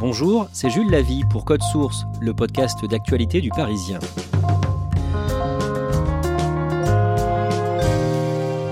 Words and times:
Bonjour, 0.00 0.48
c'est 0.54 0.70
Jules 0.70 0.90
Lavie 0.90 1.24
pour 1.28 1.44
Code 1.44 1.62
Source, 1.62 2.06
le 2.22 2.32
podcast 2.32 2.82
d'actualité 2.86 3.42
du 3.42 3.50
Parisien. 3.50 3.98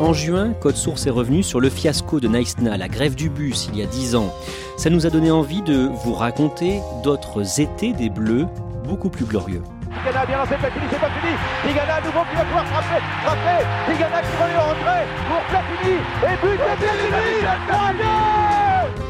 En 0.00 0.14
juin, 0.14 0.54
Code 0.54 0.76
Source 0.76 1.06
est 1.06 1.10
revenu 1.10 1.42
sur 1.42 1.60
le 1.60 1.68
fiasco 1.68 2.18
de 2.18 2.28
Naïsna, 2.28 2.78
la 2.78 2.88
grève 2.88 3.14
du 3.14 3.28
bus, 3.28 3.68
il 3.70 3.78
y 3.78 3.82
a 3.82 3.86
10 3.86 4.16
ans. 4.16 4.32
Ça 4.78 4.88
nous 4.88 5.04
a 5.04 5.10
donné 5.10 5.30
envie 5.30 5.60
de 5.60 5.90
vous 6.02 6.14
raconter 6.14 6.80
d'autres 7.04 7.60
étés 7.60 7.92
des 7.92 8.08
Bleus 8.08 8.46
beaucoup 8.84 9.10
plus 9.10 9.26
glorieux. 9.26 9.62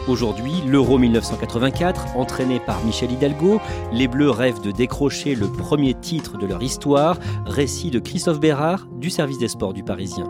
Aujourd'hui, 0.08 0.62
l'Euro 0.66 0.96
1984, 0.96 2.16
entraîné 2.16 2.60
par 2.60 2.82
Michel 2.82 3.12
Hidalgo, 3.12 3.60
les 3.92 4.08
Bleus 4.08 4.30
rêvent 4.30 4.62
de 4.62 4.70
décrocher 4.70 5.34
le 5.34 5.52
premier 5.52 5.92
titre 5.92 6.38
de 6.38 6.46
leur 6.46 6.62
histoire, 6.62 7.18
récit 7.44 7.90
de 7.90 7.98
Christophe 7.98 8.40
Bérard 8.40 8.86
du 8.92 9.10
service 9.10 9.36
des 9.36 9.48
sports 9.48 9.74
du 9.74 9.82
Parisien. 9.82 10.24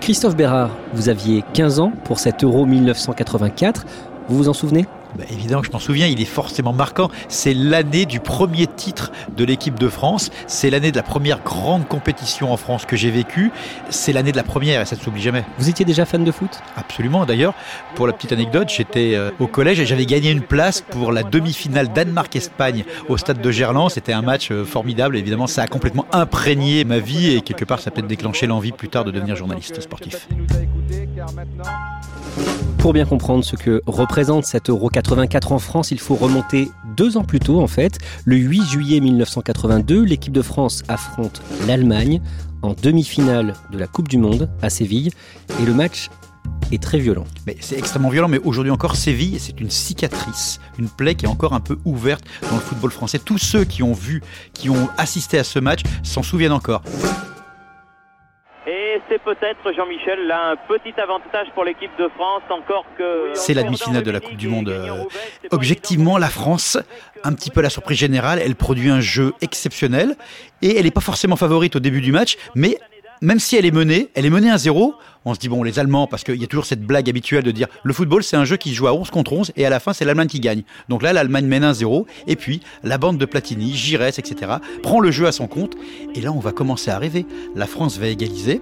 Christophe 0.00 0.34
Bérard, 0.34 0.70
vous 0.94 1.10
aviez 1.10 1.44
15 1.52 1.80
ans 1.80 1.92
pour 2.04 2.18
cet 2.18 2.42
Euro 2.42 2.64
1984. 2.64 3.84
Vous 4.28 4.36
vous 4.38 4.48
en 4.48 4.54
souvenez? 4.54 4.86
Bah, 5.16 5.24
évidemment, 5.30 5.62
je 5.62 5.70
m'en 5.70 5.78
souviens, 5.78 6.06
il 6.06 6.20
est 6.20 6.26
forcément 6.26 6.72
marquant. 6.72 7.10
C'est 7.28 7.54
l'année 7.54 8.06
du 8.06 8.20
premier 8.20 8.66
titre 8.66 9.12
de 9.36 9.44
l'équipe 9.44 9.78
de 9.78 9.88
France. 9.88 10.30
C'est 10.46 10.70
l'année 10.70 10.90
de 10.90 10.96
la 10.96 11.02
première 11.02 11.42
grande 11.42 11.86
compétition 11.86 12.52
en 12.52 12.56
France 12.56 12.84
que 12.84 12.96
j'ai 12.96 13.10
vécue. 13.10 13.52
C'est 13.90 14.12
l'année 14.12 14.32
de 14.32 14.36
la 14.36 14.42
première 14.42 14.80
et 14.80 14.84
ça 14.84 14.96
ne 14.96 15.00
s'oublie 15.00 15.22
jamais. 15.22 15.44
Vous 15.58 15.68
étiez 15.68 15.84
déjà 15.84 16.04
fan 16.04 16.24
de 16.24 16.32
foot? 16.32 16.60
Absolument. 16.76 17.26
D'ailleurs, 17.26 17.54
pour 17.94 18.06
la 18.06 18.12
petite 18.12 18.32
anecdote, 18.32 18.68
j'étais 18.68 19.14
euh, 19.14 19.30
au 19.38 19.46
collège 19.46 19.80
et 19.80 19.86
j'avais 19.86 20.06
gagné 20.06 20.30
une 20.30 20.42
place 20.42 20.80
pour 20.80 21.12
la 21.12 21.22
demi-finale 21.22 21.92
Danemark-Espagne 21.92 22.84
au 23.08 23.16
stade 23.16 23.40
de 23.40 23.50
Gerland. 23.50 23.90
C'était 23.90 24.12
un 24.12 24.22
match 24.22 24.50
euh, 24.50 24.64
formidable. 24.64 25.16
Évidemment, 25.16 25.46
ça 25.46 25.62
a 25.62 25.66
complètement 25.66 26.06
imprégné 26.12 26.84
ma 26.84 26.98
vie 26.98 27.34
et 27.34 27.40
quelque 27.40 27.64
part, 27.64 27.80
ça 27.80 27.88
a 27.88 27.90
peut-être 27.92 28.06
déclenché 28.06 28.46
l'envie 28.46 28.72
plus 28.72 28.88
tard 28.88 29.04
de 29.04 29.10
devenir 29.10 29.36
journaliste 29.36 29.80
sportif. 29.80 30.28
Pour 32.78 32.92
bien 32.92 33.04
comprendre 33.04 33.44
ce 33.44 33.56
que 33.56 33.82
représente 33.86 34.44
cet 34.44 34.68
Euro 34.68 34.88
84 34.88 35.52
en 35.52 35.58
France, 35.58 35.90
il 35.90 35.98
faut 35.98 36.16
remonter 36.16 36.70
deux 36.96 37.16
ans 37.16 37.24
plus 37.24 37.40
tôt 37.40 37.60
en 37.60 37.66
fait. 37.66 37.98
Le 38.24 38.36
8 38.36 38.64
juillet 38.64 39.00
1982, 39.00 40.02
l'équipe 40.04 40.32
de 40.32 40.42
France 40.42 40.82
affronte 40.88 41.40
l'Allemagne 41.66 42.20
en 42.62 42.74
demi-finale 42.74 43.54
de 43.70 43.78
la 43.78 43.86
Coupe 43.86 44.08
du 44.08 44.18
Monde 44.18 44.50
à 44.62 44.70
Séville 44.70 45.10
et 45.60 45.64
le 45.64 45.74
match 45.74 46.10
est 46.72 46.82
très 46.82 46.98
violent. 46.98 47.24
Mais 47.46 47.56
c'est 47.60 47.78
extrêmement 47.78 48.10
violent, 48.10 48.28
mais 48.28 48.38
aujourd'hui 48.38 48.70
encore, 48.70 48.96
Séville, 48.96 49.38
c'est 49.38 49.60
une 49.60 49.70
cicatrice, 49.70 50.60
une 50.78 50.88
plaie 50.88 51.14
qui 51.14 51.26
est 51.26 51.28
encore 51.28 51.52
un 51.52 51.60
peu 51.60 51.78
ouverte 51.84 52.24
dans 52.50 52.56
le 52.56 52.60
football 52.60 52.90
français. 52.90 53.18
Tous 53.18 53.38
ceux 53.38 53.64
qui 53.64 53.82
ont 53.82 53.92
vu, 53.92 54.22
qui 54.52 54.70
ont 54.70 54.88
assisté 54.98 55.38
à 55.38 55.44
ce 55.44 55.58
match, 55.58 55.82
s'en 56.02 56.22
souviennent 56.22 56.52
encore 56.52 56.82
c'est 59.08 59.22
peut-être, 59.22 59.72
Jean-Michel, 59.74 60.26
là, 60.26 60.50
un 60.52 60.56
petit 60.56 60.98
avantage 61.00 61.48
pour 61.54 61.64
l'équipe 61.64 61.90
de 61.98 62.08
France, 62.08 62.42
encore 62.50 62.84
que... 62.96 63.30
C'est 63.34 63.54
la 63.54 63.62
demi-finale 63.62 64.02
de 64.02 64.10
la 64.10 64.20
Coupe 64.20 64.36
du 64.36 64.48
Monde. 64.48 64.68
Euh, 64.68 65.04
objectivement, 65.50 66.18
la 66.18 66.28
France, 66.28 66.78
un 67.22 67.32
petit 67.32 67.50
peu 67.50 67.60
la 67.60 67.70
surprise 67.70 67.98
générale, 67.98 68.40
elle 68.44 68.56
produit 68.56 68.90
un 68.90 69.00
jeu 69.00 69.32
exceptionnel, 69.40 70.16
et 70.62 70.76
elle 70.76 70.84
n'est 70.84 70.90
pas 70.90 71.00
forcément 71.00 71.36
favorite 71.36 71.76
au 71.76 71.80
début 71.80 72.00
du 72.00 72.12
match, 72.12 72.36
mais 72.54 72.78
même 73.20 73.38
si 73.38 73.56
elle 73.56 73.64
est 73.64 73.70
menée, 73.70 74.10
elle 74.14 74.26
est 74.26 74.30
menée 74.30 74.50
à 74.50 74.58
zéro. 74.58 74.94
On 75.24 75.32
se 75.32 75.38
dit, 75.38 75.48
bon, 75.48 75.62
les 75.62 75.78
Allemands, 75.78 76.06
parce 76.06 76.24
qu'il 76.24 76.36
y 76.36 76.44
a 76.44 76.46
toujours 76.46 76.66
cette 76.66 76.82
blague 76.82 77.08
habituelle 77.08 77.42
de 77.42 77.50
dire 77.50 77.68
le 77.82 77.94
football, 77.94 78.22
c'est 78.22 78.36
un 78.36 78.44
jeu 78.44 78.58
qui 78.58 78.70
se 78.70 78.74
joue 78.74 78.86
à 78.86 78.92
11 78.92 79.10
contre 79.10 79.32
11 79.32 79.52
et 79.56 79.64
à 79.64 79.70
la 79.70 79.80
fin, 79.80 79.94
c'est 79.94 80.04
l'Allemagne 80.04 80.28
qui 80.28 80.40
gagne. 80.40 80.62
Donc 80.90 81.02
là, 81.02 81.14
l'Allemagne 81.14 81.46
mène 81.46 81.64
1-0. 81.64 82.04
Et 82.26 82.36
puis, 82.36 82.60
la 82.82 82.98
bande 82.98 83.16
de 83.16 83.24
Platini, 83.24 83.74
Giresse, 83.74 84.18
etc., 84.18 84.52
prend 84.82 85.00
le 85.00 85.10
jeu 85.10 85.26
à 85.26 85.32
son 85.32 85.46
compte. 85.46 85.74
Et 86.14 86.20
là, 86.20 86.32
on 86.32 86.40
va 86.40 86.52
commencer 86.52 86.90
à 86.90 86.98
rêver. 86.98 87.24
La 87.54 87.66
France 87.66 87.98
va 87.98 88.08
égaliser 88.08 88.60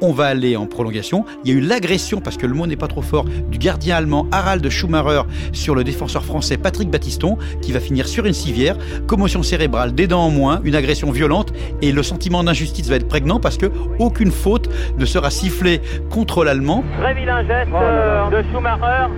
on 0.00 0.12
va 0.12 0.26
aller 0.26 0.56
en 0.56 0.66
prolongation. 0.66 1.24
Il 1.44 1.50
y 1.50 1.54
a 1.54 1.58
eu 1.58 1.60
l'agression, 1.60 2.20
parce 2.20 2.36
que 2.36 2.46
le 2.46 2.54
mot 2.54 2.66
n'est 2.66 2.76
pas 2.76 2.88
trop 2.88 3.02
fort, 3.02 3.24
du 3.24 3.58
gardien 3.58 3.96
allemand 3.96 4.26
Harald 4.32 4.68
Schumacher 4.68 5.22
sur 5.52 5.74
le 5.74 5.84
défenseur 5.84 6.24
français 6.24 6.56
Patrick 6.56 6.90
Battiston, 6.90 7.38
qui 7.62 7.72
va 7.72 7.80
finir 7.80 8.08
sur 8.08 8.26
une 8.26 8.32
civière. 8.32 8.76
Commotion 9.06 9.42
cérébrale, 9.42 9.94
des 9.94 10.06
dents 10.06 10.26
en 10.26 10.30
moins, 10.30 10.60
une 10.64 10.74
agression 10.74 11.10
violente, 11.10 11.52
et 11.82 11.92
le 11.92 12.02
sentiment 12.02 12.44
d'injustice 12.44 12.88
va 12.88 12.96
être 12.96 13.08
prégnant 13.08 13.40
parce 13.40 13.56
que 13.56 13.70
aucune 13.98 14.30
faute 14.30 14.68
ne 14.98 15.04
sera 15.04 15.30
sifflée 15.30 15.80
contre 16.10 16.44
l'allemand. 16.44 16.84
Très 17.00 17.14
vilain 17.14 17.42
geste 17.46 17.70
euh, 17.74 18.30
de 18.30 18.48
Schumacher. 18.48 19.08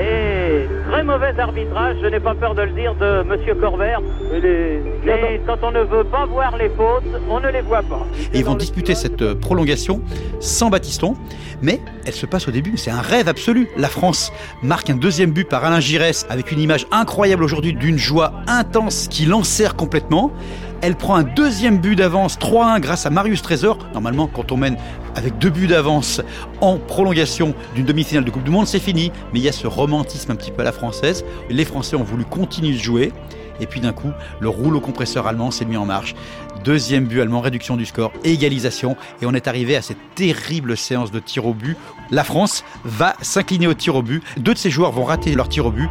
Et 0.00 0.66
très 0.88 1.04
mauvais 1.04 1.38
arbitrage, 1.38 1.96
je 2.02 2.06
n'ai 2.06 2.20
pas 2.20 2.34
peur 2.34 2.54
de 2.54 2.62
le 2.62 2.72
dire, 2.72 2.94
de 2.94 3.22
Monsieur 3.22 3.54
Corbert. 3.54 4.00
Mais 4.32 5.40
quand 5.46 5.58
on 5.62 5.70
ne 5.70 5.80
veut 5.80 6.04
pas 6.04 6.26
voir 6.26 6.56
les 6.56 6.70
fautes, 6.70 7.04
on 7.28 7.40
ne 7.40 7.48
les 7.48 7.60
voit 7.60 7.82
pas. 7.82 8.06
Et 8.32 8.38
ils 8.38 8.44
vont 8.44 8.54
disputer 8.54 8.94
cette 8.94 9.22
euh, 9.22 9.34
prolongation 9.34 10.00
sans 10.40 10.70
Batiston, 10.70 11.14
mais 11.62 11.80
elle 12.06 12.14
se 12.14 12.26
passe 12.26 12.48
au 12.48 12.50
début. 12.50 12.76
C'est 12.76 12.90
un 12.90 13.00
rêve 13.00 13.28
absolu. 13.28 13.68
La 13.76 13.88
France 13.88 14.32
marque 14.62 14.90
un 14.90 14.96
deuxième 14.96 15.30
but 15.30 15.48
par 15.48 15.64
Alain 15.64 15.80
Giresse 15.80 16.26
avec 16.30 16.52
une 16.52 16.60
image 16.60 16.86
incroyable 16.90 17.44
aujourd'hui 17.44 17.74
d'une 17.74 17.98
joie 17.98 18.32
intense 18.46 19.08
qui 19.08 19.26
l'enserre 19.26 19.76
complètement. 19.76 20.32
Elle 20.80 20.94
prend 20.94 21.16
un 21.16 21.24
deuxième 21.24 21.78
but 21.78 21.96
d'avance, 21.96 22.38
3-1 22.38 22.78
grâce 22.78 23.04
à 23.04 23.10
Marius 23.10 23.42
Trésor. 23.42 23.78
Normalement, 23.94 24.28
quand 24.28 24.52
on 24.52 24.56
mène 24.56 24.76
avec 25.16 25.36
deux 25.38 25.50
buts 25.50 25.66
d'avance 25.66 26.20
en 26.60 26.78
prolongation 26.78 27.52
d'une 27.74 27.84
demi-finale 27.84 28.24
de 28.24 28.30
Coupe 28.30 28.44
du 28.44 28.50
Monde, 28.52 28.68
c'est 28.68 28.78
fini. 28.78 29.10
Mais 29.32 29.40
il 29.40 29.42
y 29.42 29.48
a 29.48 29.52
ce 29.52 29.66
romantisme 29.66 30.30
un 30.30 30.36
petit 30.36 30.52
peu 30.52 30.60
à 30.60 30.64
la 30.64 30.72
française. 30.72 31.24
Les 31.50 31.64
Français 31.64 31.96
ont 31.96 32.04
voulu 32.04 32.24
continuer 32.24 32.74
de 32.74 32.78
jouer. 32.78 33.12
Et 33.60 33.66
puis 33.66 33.80
d'un 33.80 33.92
coup, 33.92 34.12
le 34.38 34.48
rouleau 34.48 34.78
compresseur 34.78 35.26
allemand 35.26 35.50
s'est 35.50 35.64
mis 35.64 35.76
en 35.76 35.84
marche. 35.84 36.14
Deuxième 36.62 37.06
but 37.06 37.20
allemand, 37.20 37.40
réduction 37.40 37.76
du 37.76 37.84
score, 37.84 38.12
égalisation. 38.22 38.96
Et 39.20 39.26
on 39.26 39.34
est 39.34 39.48
arrivé 39.48 39.74
à 39.74 39.82
cette 39.82 39.98
terrible 40.14 40.76
séance 40.76 41.10
de 41.10 41.18
tir 41.18 41.44
au 41.44 41.54
but. 41.54 41.76
La 42.12 42.22
France 42.22 42.64
va 42.84 43.14
s'incliner 43.20 43.66
au 43.66 43.74
tir 43.74 43.96
au 43.96 44.02
but. 44.02 44.22
Deux 44.36 44.54
de 44.54 44.58
ses 44.58 44.70
joueurs 44.70 44.92
vont 44.92 45.04
rater 45.04 45.34
leur 45.34 45.48
tir 45.48 45.66
au 45.66 45.72
but. 45.72 45.88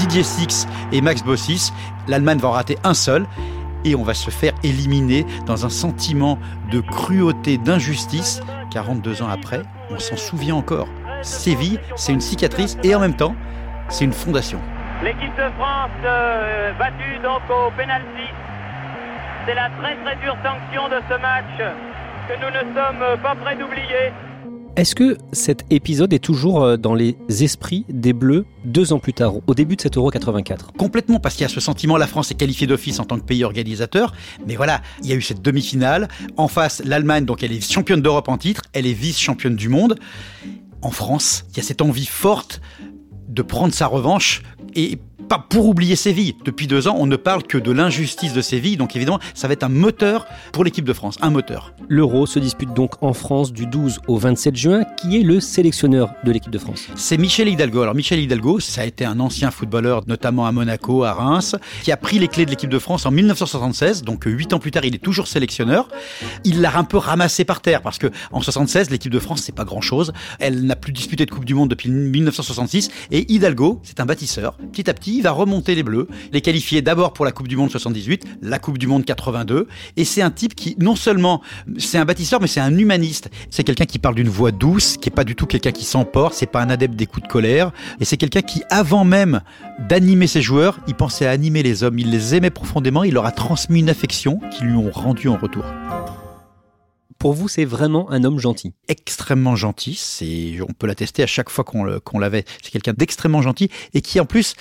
Didier 0.00 0.22
Six 0.22 0.66
et 0.92 1.02
Max 1.02 1.22
Bossis. 1.22 1.74
L'Allemagne 2.08 2.38
va 2.38 2.48
en 2.48 2.52
rater 2.52 2.78
un 2.84 2.94
seul 2.94 3.26
et 3.84 3.94
on 3.94 4.02
va 4.02 4.14
se 4.14 4.30
faire 4.30 4.54
éliminer 4.62 5.26
dans 5.44 5.66
un 5.66 5.68
sentiment 5.68 6.38
de 6.72 6.80
cruauté, 6.80 7.58
d'injustice. 7.58 8.40
42 8.70 9.20
ans 9.20 9.28
après, 9.28 9.60
on 9.90 9.98
s'en 9.98 10.16
souvient 10.16 10.54
encore. 10.54 10.88
Séville, 11.20 11.78
c'est 11.96 12.12
une 12.12 12.22
cicatrice 12.22 12.78
et 12.82 12.94
en 12.94 13.00
même 13.00 13.14
temps, 13.14 13.34
c'est 13.90 14.06
une 14.06 14.14
fondation. 14.14 14.58
L'équipe 15.04 15.36
de 15.36 15.50
France 15.58 15.90
euh, 16.06 16.72
battue 16.78 17.18
donc 17.22 17.42
au 17.50 17.70
penalty. 17.76 18.32
C'est 19.46 19.54
la 19.54 19.68
très 19.82 19.96
très 19.96 20.16
dure 20.16 20.36
sanction 20.42 20.88
de 20.88 21.02
ce 21.10 21.20
match 21.20 21.74
que 22.26 22.34
nous 22.40 22.50
ne 22.50 22.74
sommes 22.74 23.20
pas 23.22 23.34
prêts 23.34 23.56
d'oublier. 23.56 24.14
Est-ce 24.76 24.94
que 24.94 25.18
cet 25.32 25.64
épisode 25.70 26.12
est 26.12 26.20
toujours 26.20 26.62
euh, 26.62 26.76
dans 26.76 26.94
les 26.94 27.16
esprits 27.28 27.84
des 27.88 28.12
Bleus 28.12 28.46
deux 28.64 28.92
ans 28.92 29.00
plus 29.00 29.12
tard, 29.12 29.34
au 29.46 29.54
début 29.54 29.74
de 29.74 29.80
cet 29.80 29.96
Euro 29.96 30.10
84 30.10 30.72
Complètement, 30.74 31.18
parce 31.18 31.34
qu'il 31.34 31.42
y 31.42 31.46
a 31.46 31.48
ce 31.48 31.60
sentiment, 31.60 31.96
la 31.96 32.06
France 32.06 32.30
est 32.30 32.36
qualifiée 32.36 32.68
d'office 32.68 33.00
en 33.00 33.04
tant 33.04 33.18
que 33.18 33.24
pays 33.24 33.42
organisateur, 33.42 34.14
mais 34.46 34.54
voilà, 34.54 34.80
il 35.02 35.10
y 35.10 35.12
a 35.12 35.16
eu 35.16 35.22
cette 35.22 35.42
demi-finale. 35.42 36.08
En 36.36 36.46
face, 36.46 36.82
l'Allemagne, 36.84 37.24
donc 37.24 37.42
elle 37.42 37.52
est 37.52 37.60
championne 37.60 38.00
d'Europe 38.00 38.28
en 38.28 38.38
titre, 38.38 38.62
elle 38.72 38.86
est 38.86 38.92
vice-championne 38.92 39.56
du 39.56 39.68
monde. 39.68 39.98
En 40.82 40.92
France, 40.92 41.44
il 41.50 41.56
y 41.56 41.60
a 41.60 41.64
cette 41.64 41.82
envie 41.82 42.06
forte 42.06 42.60
de 43.28 43.42
prendre 43.42 43.74
sa 43.74 43.88
revanche 43.88 44.42
et 44.74 44.98
pas 45.30 45.38
pour 45.38 45.68
oublier 45.68 45.94
Séville. 45.94 46.34
Depuis 46.44 46.66
deux 46.66 46.88
ans, 46.88 46.96
on 46.98 47.06
ne 47.06 47.14
parle 47.14 47.44
que 47.44 47.56
de 47.56 47.70
l'injustice 47.70 48.32
de 48.32 48.40
Séville, 48.40 48.76
donc 48.76 48.96
évidemment, 48.96 49.20
ça 49.32 49.46
va 49.46 49.52
être 49.52 49.62
un 49.62 49.68
moteur 49.68 50.26
pour 50.52 50.64
l'équipe 50.64 50.84
de 50.84 50.92
France, 50.92 51.18
un 51.20 51.30
moteur. 51.30 51.72
L'Euro 51.88 52.26
se 52.26 52.40
dispute 52.40 52.74
donc 52.74 53.00
en 53.00 53.12
France 53.12 53.52
du 53.52 53.66
12 53.66 54.00
au 54.08 54.18
27 54.18 54.56
juin. 54.56 54.82
Qui 55.00 55.18
est 55.18 55.22
le 55.22 55.38
sélectionneur 55.38 56.10
de 56.24 56.32
l'équipe 56.32 56.50
de 56.50 56.58
France? 56.58 56.88
C'est 56.96 57.16
Michel 57.16 57.46
Hidalgo. 57.46 57.80
Alors 57.80 57.94
Michel 57.94 58.18
Hidalgo, 58.18 58.58
ça 58.58 58.80
a 58.80 58.86
été 58.86 59.04
un 59.04 59.20
ancien 59.20 59.52
footballeur, 59.52 60.02
notamment 60.08 60.46
à 60.46 60.52
Monaco, 60.52 61.04
à 61.04 61.12
Reims, 61.12 61.54
qui 61.84 61.92
a 61.92 61.96
pris 61.96 62.18
les 62.18 62.26
clés 62.26 62.44
de 62.44 62.50
l'équipe 62.50 62.68
de 62.68 62.78
France 62.80 63.06
en 63.06 63.12
1976, 63.12 64.02
donc 64.02 64.24
huit 64.26 64.52
ans 64.52 64.58
plus 64.58 64.72
tard, 64.72 64.84
il 64.84 64.96
est 64.96 64.98
toujours 64.98 65.28
sélectionneur. 65.28 65.88
Il 66.42 66.60
l'a 66.60 66.76
un 66.76 66.82
peu 66.82 66.96
ramassé 66.96 67.44
par 67.44 67.60
terre, 67.60 67.82
parce 67.82 67.98
que 67.98 68.08
en 68.32 68.42
76, 68.42 68.90
l'équipe 68.90 69.12
de 69.12 69.20
France, 69.20 69.42
c'est 69.42 69.54
pas 69.54 69.64
grand-chose. 69.64 70.12
Elle 70.40 70.66
n'a 70.66 70.74
plus 70.74 70.92
disputé 70.92 71.24
de 71.24 71.30
Coupe 71.30 71.44
du 71.44 71.54
Monde 71.54 71.68
depuis 71.68 71.88
1966, 71.88 72.90
et 73.12 73.32
Hidalgo, 73.32 73.80
c'est 73.84 74.00
un 74.00 74.06
bâtisseur. 74.06 74.56
Petit 74.72 74.90
à 74.90 74.94
petit, 74.94 75.19
va 75.22 75.32
remonter 75.32 75.74
les 75.74 75.82
Bleus, 75.82 76.08
les 76.32 76.40
qualifier 76.40 76.82
d'abord 76.82 77.12
pour 77.12 77.24
la 77.24 77.32
Coupe 77.32 77.48
du 77.48 77.56
Monde 77.56 77.70
78, 77.70 78.24
la 78.42 78.58
Coupe 78.58 78.78
du 78.78 78.86
Monde 78.86 79.04
82. 79.04 79.66
Et 79.96 80.04
c'est 80.04 80.22
un 80.22 80.30
type 80.30 80.54
qui, 80.54 80.76
non 80.78 80.96
seulement, 80.96 81.42
c'est 81.78 81.98
un 81.98 82.04
bâtisseur, 82.04 82.40
mais 82.40 82.46
c'est 82.46 82.60
un 82.60 82.76
humaniste. 82.76 83.30
C'est 83.50 83.64
quelqu'un 83.64 83.86
qui 83.86 83.98
parle 83.98 84.14
d'une 84.14 84.28
voix 84.28 84.52
douce, 84.52 84.96
qui 84.96 85.08
est 85.08 85.14
pas 85.14 85.24
du 85.24 85.36
tout 85.36 85.46
quelqu'un 85.46 85.72
qui 85.72 85.84
s'emporte, 85.84 86.34
c'est 86.34 86.46
pas 86.46 86.62
un 86.62 86.70
adepte 86.70 86.94
des 86.94 87.06
coups 87.06 87.26
de 87.26 87.32
colère. 87.32 87.72
Et 88.00 88.04
c'est 88.04 88.16
quelqu'un 88.16 88.42
qui, 88.42 88.62
avant 88.70 89.04
même 89.04 89.40
d'animer 89.88 90.26
ses 90.26 90.42
joueurs, 90.42 90.80
il 90.86 90.94
pensait 90.94 91.26
à 91.26 91.30
animer 91.30 91.62
les 91.62 91.82
hommes. 91.82 91.98
Il 91.98 92.10
les 92.10 92.34
aimait 92.34 92.50
profondément, 92.50 93.04
il 93.04 93.14
leur 93.14 93.26
a 93.26 93.32
transmis 93.32 93.80
une 93.80 93.90
affection 93.90 94.40
qu'ils 94.50 94.66
lui 94.66 94.76
ont 94.76 94.90
rendue 94.90 95.28
en 95.28 95.36
retour. 95.36 95.64
Pour 97.20 97.34
vous, 97.34 97.48
c'est 97.48 97.66
vraiment 97.66 98.10
un 98.10 98.24
homme 98.24 98.38
gentil 98.38 98.72
Extrêmement 98.88 99.54
gentil, 99.54 99.94
c'est, 99.94 100.58
on 100.62 100.72
peut 100.72 100.86
l'attester 100.86 101.22
à 101.22 101.26
chaque 101.26 101.50
fois 101.50 101.64
qu'on 101.64 102.18
l'avait. 102.18 102.46
C'est 102.62 102.70
quelqu'un 102.70 102.94
d'extrêmement 102.96 103.42
gentil 103.42 103.68
et 103.92 104.00
qui 104.00 104.18
en 104.20 104.24
plus 104.24 104.54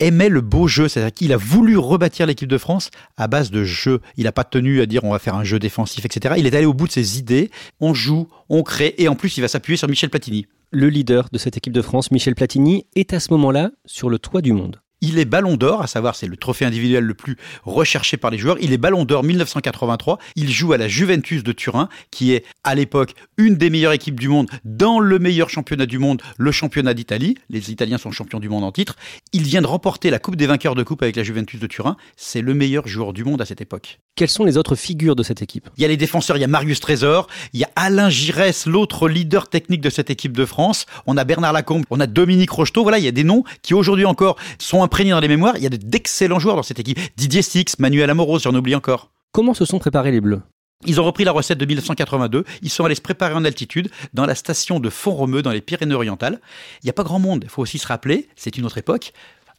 aimait 0.00 0.28
le 0.28 0.40
beau 0.40 0.68
jeu, 0.68 0.88
c'est-à-dire 0.88 1.12
qu'il 1.12 1.32
a 1.32 1.36
voulu 1.36 1.76
rebâtir 1.76 2.26
l'équipe 2.26 2.48
de 2.48 2.58
France 2.58 2.90
à 3.16 3.26
base 3.28 3.50
de 3.50 3.64
jeu. 3.64 4.00
Il 4.16 4.24
n'a 4.24 4.32
pas 4.32 4.44
tenu 4.44 4.80
à 4.80 4.86
dire 4.86 5.04
on 5.04 5.12
va 5.12 5.18
faire 5.18 5.34
un 5.34 5.44
jeu 5.44 5.58
défensif, 5.58 6.04
etc. 6.04 6.34
Il 6.38 6.46
est 6.46 6.54
allé 6.54 6.66
au 6.66 6.74
bout 6.74 6.86
de 6.86 6.92
ses 6.92 7.18
idées, 7.18 7.50
on 7.80 7.94
joue, 7.94 8.28
on 8.48 8.62
crée, 8.62 8.94
et 8.98 9.08
en 9.08 9.14
plus 9.14 9.36
il 9.36 9.40
va 9.40 9.48
s'appuyer 9.48 9.76
sur 9.76 9.88
Michel 9.88 10.10
Platini. 10.10 10.46
Le 10.70 10.88
leader 10.88 11.28
de 11.32 11.38
cette 11.38 11.56
équipe 11.56 11.72
de 11.72 11.82
France, 11.82 12.10
Michel 12.10 12.34
Platini, 12.34 12.86
est 12.94 13.14
à 13.14 13.20
ce 13.20 13.32
moment-là 13.32 13.70
sur 13.86 14.10
le 14.10 14.18
toit 14.18 14.42
du 14.42 14.52
monde. 14.52 14.80
Il 15.00 15.18
est 15.18 15.24
ballon 15.24 15.56
d'or, 15.56 15.80
à 15.82 15.86
savoir 15.86 16.16
c'est 16.16 16.26
le 16.26 16.36
trophée 16.36 16.64
individuel 16.64 17.04
le 17.04 17.14
plus 17.14 17.36
recherché 17.64 18.16
par 18.16 18.30
les 18.30 18.38
joueurs. 18.38 18.56
Il 18.60 18.72
est 18.72 18.78
ballon 18.78 19.04
d'or 19.04 19.22
1983. 19.22 20.18
Il 20.34 20.50
joue 20.50 20.72
à 20.72 20.76
la 20.76 20.88
Juventus 20.88 21.44
de 21.44 21.52
Turin, 21.52 21.88
qui 22.10 22.32
est 22.32 22.44
à 22.64 22.74
l'époque 22.74 23.14
une 23.36 23.56
des 23.56 23.70
meilleures 23.70 23.92
équipes 23.92 24.18
du 24.18 24.28
monde 24.28 24.48
dans 24.64 24.98
le 24.98 25.18
meilleur 25.20 25.50
championnat 25.50 25.86
du 25.86 25.98
monde, 25.98 26.20
le 26.36 26.50
championnat 26.50 26.94
d'Italie. 26.94 27.36
Les 27.48 27.70
Italiens 27.70 27.98
sont 27.98 28.10
champions 28.10 28.40
du 28.40 28.48
monde 28.48 28.64
en 28.64 28.72
titre. 28.72 28.96
Il 29.32 29.42
vient 29.42 29.62
de 29.62 29.68
remporter 29.68 30.10
la 30.10 30.18
Coupe 30.18 30.34
des 30.34 30.46
vainqueurs 30.46 30.74
de 30.74 30.82
coupe 30.82 31.02
avec 31.02 31.14
la 31.14 31.22
Juventus 31.22 31.60
de 31.60 31.66
Turin. 31.68 31.96
C'est 32.16 32.40
le 32.40 32.54
meilleur 32.54 32.88
joueur 32.88 33.12
du 33.12 33.22
monde 33.22 33.40
à 33.40 33.46
cette 33.46 33.60
époque. 33.60 34.00
Quelles 34.16 34.28
sont 34.28 34.44
les 34.44 34.56
autres 34.56 34.74
figures 34.74 35.14
de 35.14 35.22
cette 35.22 35.42
équipe? 35.42 35.68
Il 35.76 35.82
y 35.82 35.84
a 35.84 35.88
les 35.88 35.96
défenseurs, 35.96 36.36
il 36.36 36.40
y 36.40 36.44
a 36.44 36.48
Marius 36.48 36.80
Trésor, 36.80 37.28
il 37.52 37.60
y 37.60 37.64
a 37.64 37.70
Alain 37.76 38.10
Giresse, 38.10 38.66
l'autre 38.66 39.08
leader 39.08 39.48
technique 39.48 39.80
de 39.80 39.90
cette 39.90 40.10
équipe 40.10 40.36
de 40.36 40.44
France. 40.44 40.86
On 41.06 41.16
a 41.16 41.22
Bernard 41.22 41.52
Lacombe, 41.52 41.84
on 41.90 42.00
a 42.00 42.08
Dominique 42.08 42.50
Rocheteau. 42.50 42.82
Voilà, 42.82 42.98
il 42.98 43.04
y 43.04 43.08
a 43.08 43.12
des 43.12 43.22
noms 43.22 43.44
qui 43.62 43.74
aujourd'hui 43.74 44.04
encore 44.04 44.36
sont 44.58 44.82
imprégnés 44.88 45.10
dans 45.10 45.20
les 45.20 45.28
mémoires. 45.28 45.58
Il 45.58 45.62
y 45.62 45.66
a 45.66 45.68
d'excellents 45.68 46.38
joueurs 46.38 46.56
dans 46.56 46.62
cette 46.62 46.80
équipe. 46.80 46.98
Didier 47.18 47.42
Six, 47.42 47.78
Manuel 47.78 48.08
Amoros, 48.08 48.38
j'en 48.38 48.54
oublie 48.54 48.74
encore. 48.74 49.10
Comment 49.32 49.52
se 49.52 49.66
sont 49.66 49.78
préparés 49.78 50.10
les 50.10 50.22
Bleus? 50.22 50.40
Ils 50.86 50.98
ont 50.98 51.04
repris 51.04 51.24
la 51.24 51.32
recette 51.32 51.58
de 51.58 51.66
1982. 51.66 52.44
Ils 52.62 52.70
sont 52.70 52.86
allés 52.86 52.94
se 52.94 53.02
préparer 53.02 53.34
en 53.34 53.44
altitude 53.44 53.90
dans 54.14 54.24
la 54.24 54.34
station 54.34 54.80
de 54.80 54.88
Font-Romeu 54.88 55.42
dans 55.42 55.50
les 55.50 55.60
Pyrénées-Orientales. 55.60 56.40
Il 56.82 56.86
n'y 56.86 56.90
a 56.90 56.94
pas 56.94 57.02
grand 57.02 57.18
monde. 57.18 57.42
Il 57.44 57.50
faut 57.50 57.60
aussi 57.60 57.76
se 57.76 57.86
rappeler, 57.86 58.28
c'est 58.34 58.56
une 58.56 58.64
autre 58.64 58.78
époque. 58.78 59.12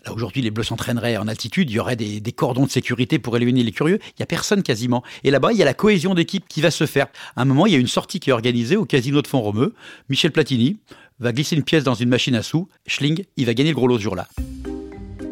Là, 0.03 0.13
aujourd'hui, 0.13 0.41
les 0.41 0.49
Bleus 0.49 0.63
s'entraîneraient 0.63 1.17
en 1.17 1.27
altitude, 1.27 1.69
il 1.69 1.75
y 1.75 1.79
aurait 1.79 1.95
des, 1.95 2.31
cordons 2.31 2.65
de 2.65 2.71
sécurité 2.71 3.19
pour 3.19 3.37
éliminer 3.37 3.61
les 3.61 3.71
curieux. 3.71 3.99
Il 4.01 4.13
n'y 4.19 4.23
a 4.23 4.27
personne 4.27 4.63
quasiment. 4.63 5.03
Et 5.23 5.29
là-bas, 5.29 5.51
il 5.51 5.59
y 5.59 5.61
a 5.61 5.65
la 5.65 5.75
cohésion 5.75 6.15
d'équipe 6.15 6.47
qui 6.47 6.61
va 6.61 6.71
se 6.71 6.87
faire. 6.87 7.05
À 7.35 7.43
un 7.43 7.45
moment, 7.45 7.67
il 7.67 7.73
y 7.73 7.75
a 7.75 7.79
une 7.79 7.85
sortie 7.87 8.19
qui 8.19 8.31
est 8.31 8.33
organisée 8.33 8.77
au 8.77 8.85
casino 8.85 9.21
de 9.21 9.27
Font-Romeu. 9.27 9.75
Michel 10.09 10.31
Platini 10.31 10.77
va 11.19 11.33
glisser 11.33 11.55
une 11.55 11.63
pièce 11.63 11.83
dans 11.83 11.93
une 11.93 12.09
machine 12.09 12.33
à 12.33 12.41
sous. 12.41 12.67
Schling, 12.87 13.25
il 13.37 13.45
va 13.45 13.53
gagner 13.53 13.69
le 13.69 13.75
gros 13.75 13.87
lot 13.87 13.97
ce 13.97 14.03
jour-là. 14.03 14.27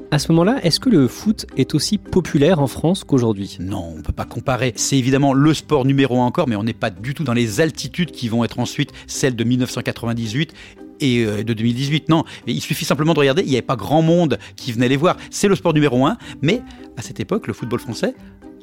À 0.09 0.19
ce 0.19 0.31
moment-là, 0.31 0.59
est-ce 0.63 0.79
que 0.79 0.89
le 0.89 1.09
foot 1.09 1.45
est 1.57 1.75
aussi 1.75 1.97
populaire 1.97 2.61
en 2.61 2.67
France 2.67 3.03
qu'aujourd'hui? 3.03 3.57
Non, 3.59 3.91
on 3.93 3.97
ne 3.97 4.01
peut 4.01 4.13
pas 4.13 4.23
comparer. 4.23 4.71
C'est 4.77 4.97
évidemment 4.97 5.33
le 5.33 5.53
sport 5.53 5.83
numéro 5.83 6.21
un 6.21 6.25
encore, 6.25 6.47
mais 6.47 6.55
on 6.55 6.63
n'est 6.63 6.71
pas 6.71 6.89
du 6.89 7.13
tout 7.13 7.25
dans 7.25 7.33
les 7.33 7.59
altitudes 7.59 8.11
qui 8.11 8.29
vont 8.29 8.45
être 8.45 8.59
ensuite 8.59 8.93
celles 9.05 9.35
de 9.35 9.43
1998 9.43 10.53
et 11.01 11.25
euh, 11.25 11.43
de 11.43 11.53
2018. 11.53 12.07
Non, 12.07 12.23
il 12.47 12.61
suffit 12.61 12.85
simplement 12.85 13.13
de 13.13 13.19
regarder, 13.19 13.41
il 13.41 13.49
n'y 13.49 13.55
avait 13.55 13.61
pas 13.61 13.75
grand 13.75 14.01
monde 14.01 14.39
qui 14.55 14.71
venait 14.71 14.87
les 14.87 14.95
voir. 14.95 15.17
C'est 15.29 15.49
le 15.49 15.55
sport 15.55 15.73
numéro 15.73 16.05
un, 16.05 16.17
mais 16.41 16.61
à 16.95 17.01
cette 17.01 17.19
époque, 17.19 17.47
le 17.47 17.53
football 17.53 17.79
français, 17.79 18.15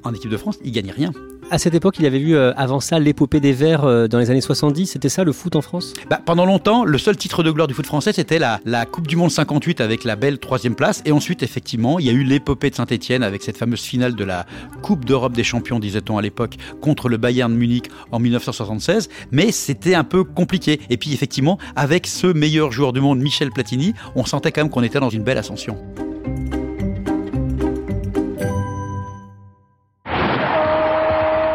en 0.05 0.15
équipe 0.15 0.31
de 0.31 0.37
France, 0.37 0.59
il 0.65 0.73
gagnait 0.73 0.93
rien. 0.93 1.13
À 1.51 1.59
cette 1.59 1.75
époque, 1.75 1.97
il 1.99 2.07
avait 2.07 2.19
vu 2.19 2.35
euh, 2.35 2.53
avant 2.57 2.81
ça 2.81 2.99
l'épopée 2.99 3.39
des 3.39 3.53
Verts 3.53 3.85
euh, 3.85 4.09
dans 4.09 4.19
les 4.19 4.31
années 4.31 4.41
70. 4.41 4.87
C'était 4.87 5.11
ça 5.11 5.25
le 5.25 5.33
foot 5.33 5.57
en 5.57 5.61
France? 5.61 5.93
Bah, 6.09 6.21
Pendant 6.25 6.47
longtemps, 6.47 6.85
le 6.85 6.97
seul 6.97 7.17
titre 7.17 7.43
de 7.43 7.51
gloire 7.51 7.69
du 7.69 7.75
foot 7.75 7.85
français, 7.85 8.13
c'était 8.13 8.39
la, 8.39 8.61
la, 8.65 8.87
Coupe 8.87 9.07
du 9.07 9.17
Monde 9.17 9.31
58 9.31 9.81
avec 9.81 10.05
la 10.05 10.17
belle 10.17 10.39
troisième 10.39 10.75
place. 10.75 11.03
Et 11.05 11.13
ensuite, 11.13 11.43
effectivement, 11.43 11.99
il 11.99 12.07
y 12.07 12.09
a 12.09 12.13
eu 12.13 12.25
l'épopée 12.25 12.71
de 12.71 12.75
Saint-Etienne 12.75 13.23
avec 13.23 13.43
cette 13.43 13.59
fameuse 13.59 13.83
finale 13.83 14.15
de 14.15 14.25
la 14.25 14.47
Coupe 14.83 15.05
d'Europe 15.05 15.35
des 15.35 15.45
champions, 15.45 15.79
disait-on 15.79 16.17
à 16.17 16.23
l'époque, 16.23 16.57
contre 16.81 17.09
le 17.09 17.19
Bayern 17.19 17.53
de 17.53 17.59
Munich 17.59 17.91
en 18.11 18.19
1976. 18.21 19.11
Mais 19.31 19.53
c'était 19.53 19.95
un 19.95 20.05
peu 20.05 20.25
compliqué. 20.25 20.81
Et 20.89 20.97
puis, 20.97 21.13
effectivement, 21.13 21.59
avec 21.77 22.07
ce 22.07 22.27
meilleur 22.27 22.73
joueur 22.73 22.93
du 22.93 23.01
monde, 23.01 23.21
Michel 23.21 23.51
Platini, 23.51 23.93
on 24.17 24.25
sentait 24.25 24.51
quand 24.51 24.63
même 24.63 24.71
qu'on 24.71 24.83
était 24.83 25.01
dans 25.01 25.11
une 25.11 25.23
belle 25.23 25.39
ascension. 25.39 25.77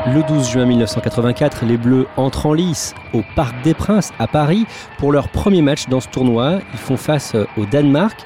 Le 0.07 0.23
12 0.23 0.49
juin 0.49 0.65
1984, 0.65 1.65
les 1.65 1.75
Bleus 1.75 2.07
entrent 2.15 2.45
en 2.45 2.53
lice 2.53 2.95
au 3.13 3.21
Parc 3.35 3.53
des 3.63 3.73
Princes 3.73 4.13
à 4.17 4.27
Paris 4.27 4.65
pour 4.97 5.11
leur 5.11 5.27
premier 5.27 5.61
match 5.61 5.89
dans 5.89 5.99
ce 5.99 6.07
tournoi. 6.07 6.59
Ils 6.71 6.79
font 6.79 6.95
face 6.95 7.35
au 7.57 7.65
Danemark. 7.65 8.17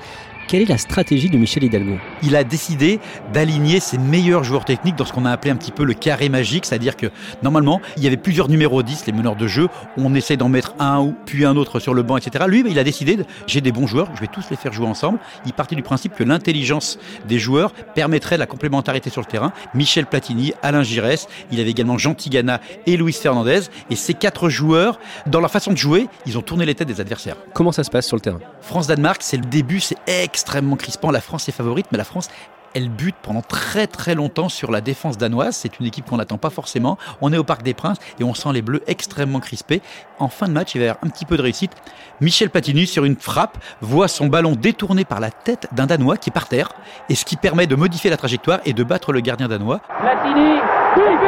Quelle 0.47 0.61
est 0.61 0.69
la 0.69 0.77
stratégie 0.77 1.29
de 1.29 1.37
Michel 1.37 1.63
Hidalgo? 1.63 1.97
Il 2.21 2.35
a 2.35 2.43
décidé 2.43 2.99
d'aligner 3.33 3.79
ses 3.79 3.97
meilleurs 3.97 4.43
joueurs 4.43 4.65
techniques 4.65 4.95
dans 4.95 5.05
ce 5.05 5.13
qu'on 5.13 5.25
a 5.25 5.31
appelé 5.31 5.51
un 5.51 5.55
petit 5.55 5.71
peu 5.71 5.83
le 5.83 5.93
carré 5.93 6.29
magique, 6.29 6.65
c'est-à-dire 6.65 6.95
que 6.95 7.07
normalement, 7.41 7.81
il 7.97 8.03
y 8.03 8.07
avait 8.07 8.17
plusieurs 8.17 8.49
numéros 8.49 8.83
10, 8.83 9.05
les 9.07 9.13
meneurs 9.13 9.35
de 9.35 9.47
jeu, 9.47 9.67
on 9.97 10.13
essaie 10.13 10.37
d'en 10.37 10.49
mettre 10.49 10.75
un 10.79 10.99
ou 10.99 11.15
puis 11.25 11.45
un 11.45 11.55
autre 11.55 11.79
sur 11.79 11.93
le 11.93 12.03
banc, 12.03 12.17
etc. 12.17 12.45
Lui, 12.47 12.63
il 12.67 12.77
a 12.77 12.83
décidé, 12.83 13.17
j'ai 13.47 13.61
des 13.61 13.71
bons 13.71 13.87
joueurs, 13.87 14.09
je 14.15 14.21
vais 14.21 14.27
tous 14.27 14.49
les 14.51 14.57
faire 14.57 14.73
jouer 14.73 14.85
ensemble. 14.85 15.19
Il 15.45 15.53
partait 15.53 15.75
du 15.75 15.81
principe 15.81 16.13
que 16.13 16.23
l'intelligence 16.23 16.99
des 17.27 17.39
joueurs 17.39 17.71
permettrait 17.95 18.37
la 18.37 18.45
complémentarité 18.45 19.09
sur 19.09 19.21
le 19.21 19.27
terrain. 19.27 19.53
Michel 19.73 20.05
Platini, 20.05 20.53
Alain 20.61 20.83
Giresse, 20.83 21.27
il 21.51 21.59
avait 21.59 21.71
également 21.71 21.97
Jean 21.97 22.13
Tigana 22.13 22.59
et 22.85 22.97
Luis 22.97 23.13
Fernandez. 23.13 23.61
Et 23.89 23.95
ces 23.95 24.13
quatre 24.13 24.49
joueurs, 24.49 24.99
dans 25.25 25.39
leur 25.39 25.51
façon 25.51 25.71
de 25.71 25.77
jouer, 25.77 26.07
ils 26.25 26.37
ont 26.37 26.41
tourné 26.41 26.65
les 26.65 26.75
têtes 26.75 26.87
des 26.87 27.01
adversaires. 27.01 27.37
Comment 27.53 27.71
ça 27.71 27.83
se 27.83 27.89
passe 27.89 28.07
sur 28.07 28.17
le 28.17 28.21
terrain? 28.21 28.39
France-Danemark, 28.61 29.21
c'est 29.23 29.37
le 29.37 29.45
début, 29.45 29.79
c'est 29.79 29.97
extrêmement 30.33 30.77
crispant. 30.77 31.11
La 31.11 31.21
France 31.21 31.47
est 31.47 31.51
favorite, 31.51 31.85
mais 31.91 31.99
la 31.99 32.03
France, 32.03 32.27
elle 32.73 32.89
bute 32.89 33.15
pendant 33.21 33.43
très 33.43 33.85
très 33.85 34.15
longtemps 34.15 34.49
sur 34.49 34.71
la 34.71 34.81
défense 34.81 35.15
danoise. 35.15 35.55
C'est 35.55 35.79
une 35.79 35.85
équipe 35.85 36.09
qu'on 36.09 36.17
n'attend 36.17 36.39
pas 36.39 36.49
forcément. 36.49 36.97
On 37.21 37.31
est 37.31 37.37
au 37.37 37.43
Parc 37.43 37.61
des 37.61 37.75
Princes 37.75 37.99
et 38.19 38.23
on 38.23 38.33
sent 38.33 38.51
les 38.51 38.63
Bleus 38.63 38.81
extrêmement 38.87 39.39
crispés. 39.39 39.83
En 40.17 40.29
fin 40.29 40.47
de 40.47 40.53
match, 40.53 40.73
il 40.73 40.79
va 40.79 40.85
y 40.85 40.87
avoir 40.89 41.03
un 41.05 41.09
petit 41.09 41.25
peu 41.25 41.37
de 41.37 41.43
réussite. 41.43 41.71
Michel 42.19 42.49
Platini, 42.49 42.87
sur 42.87 43.05
une 43.05 43.15
frappe, 43.15 43.59
voit 43.81 44.07
son 44.07 44.25
ballon 44.25 44.55
détourné 44.55 45.05
par 45.05 45.19
la 45.19 45.29
tête 45.29 45.67
d'un 45.71 45.85
Danois 45.85 46.17
qui 46.17 46.31
est 46.31 46.33
par 46.33 46.47
terre, 46.47 46.69
et 47.09 47.15
ce 47.15 47.25
qui 47.25 47.35
permet 47.35 47.67
de 47.67 47.75
modifier 47.75 48.09
la 48.09 48.17
trajectoire 48.17 48.59
et 48.65 48.73
de 48.73 48.83
battre 48.83 49.13
le 49.13 49.19
gardien 49.19 49.47
danois. 49.47 49.81
Platini, 49.99 50.55
but, 50.95 51.19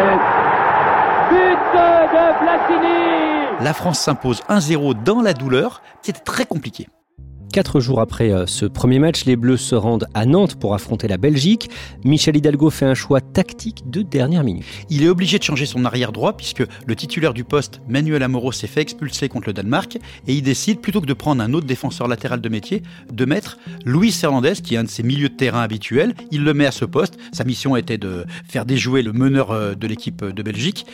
but 1.29 1.59
de 1.75 2.39
Platini 2.39 3.63
La 3.63 3.73
France 3.75 3.99
s'impose 3.99 4.41
1-0 4.49 5.03
dans 5.03 5.21
la 5.21 5.33
douleur. 5.33 5.83
C'était 6.01 6.21
très 6.21 6.45
compliqué. 6.45 6.87
Quatre 7.55 7.79
jours 7.79 8.01
après 8.01 8.33
euh, 8.33 8.45
ce 8.47 8.65
premier 8.65 8.99
match, 8.99 9.23
les 9.23 9.37
Bleus 9.37 9.55
se 9.55 9.75
rendent 9.75 10.07
à 10.13 10.25
Nantes 10.25 10.55
pour 10.55 10.73
affronter 10.73 11.07
la 11.07 11.15
Belgique. 11.15 11.69
Michel 12.03 12.35
Hidalgo 12.35 12.69
fait 12.69 12.85
un 12.85 12.95
choix 12.95 13.21
tactique 13.21 13.89
de 13.89 14.01
dernière 14.01 14.43
minute. 14.43 14.65
Il 14.89 15.03
est 15.03 15.07
obligé 15.07 15.39
de 15.39 15.43
changer 15.43 15.65
son 15.65 15.85
arrière 15.85 16.11
droit 16.11 16.35
puisque 16.35 16.65
le 16.85 16.95
titulaire 16.97 17.33
du 17.33 17.45
poste, 17.45 17.79
Manuel 17.87 18.23
Amoros, 18.23 18.51
s'est 18.51 18.67
fait 18.67 18.81
expulser 18.81 19.29
contre 19.29 19.47
le 19.47 19.53
Danemark 19.53 19.95
et 20.27 20.33
il 20.33 20.41
décide, 20.41 20.81
plutôt 20.81 20.99
que 20.99 21.05
de 21.05 21.13
prendre 21.13 21.41
un 21.41 21.53
autre 21.53 21.65
défenseur 21.65 22.09
latéral 22.09 22.41
de 22.41 22.49
métier, 22.49 22.83
de 23.09 23.23
mettre 23.23 23.57
Luis 23.85 24.13
Hernandez, 24.21 24.55
qui 24.61 24.75
est 24.75 24.77
un 24.77 24.83
de 24.83 24.89
ses 24.89 25.03
milieux 25.03 25.29
de 25.29 25.35
terrain 25.35 25.61
habituels. 25.61 26.13
Il 26.31 26.43
le 26.43 26.53
met 26.53 26.65
à 26.65 26.71
ce 26.71 26.83
poste. 26.83 27.17
Sa 27.31 27.45
mission 27.45 27.77
était 27.77 27.97
de 27.97 28.25
faire 28.45 28.65
déjouer 28.65 29.01
le 29.01 29.13
meneur 29.13 29.51
euh, 29.51 29.75
de 29.75 29.87
l'équipe 29.87 30.25
de 30.25 30.43
Belgique 30.43 30.85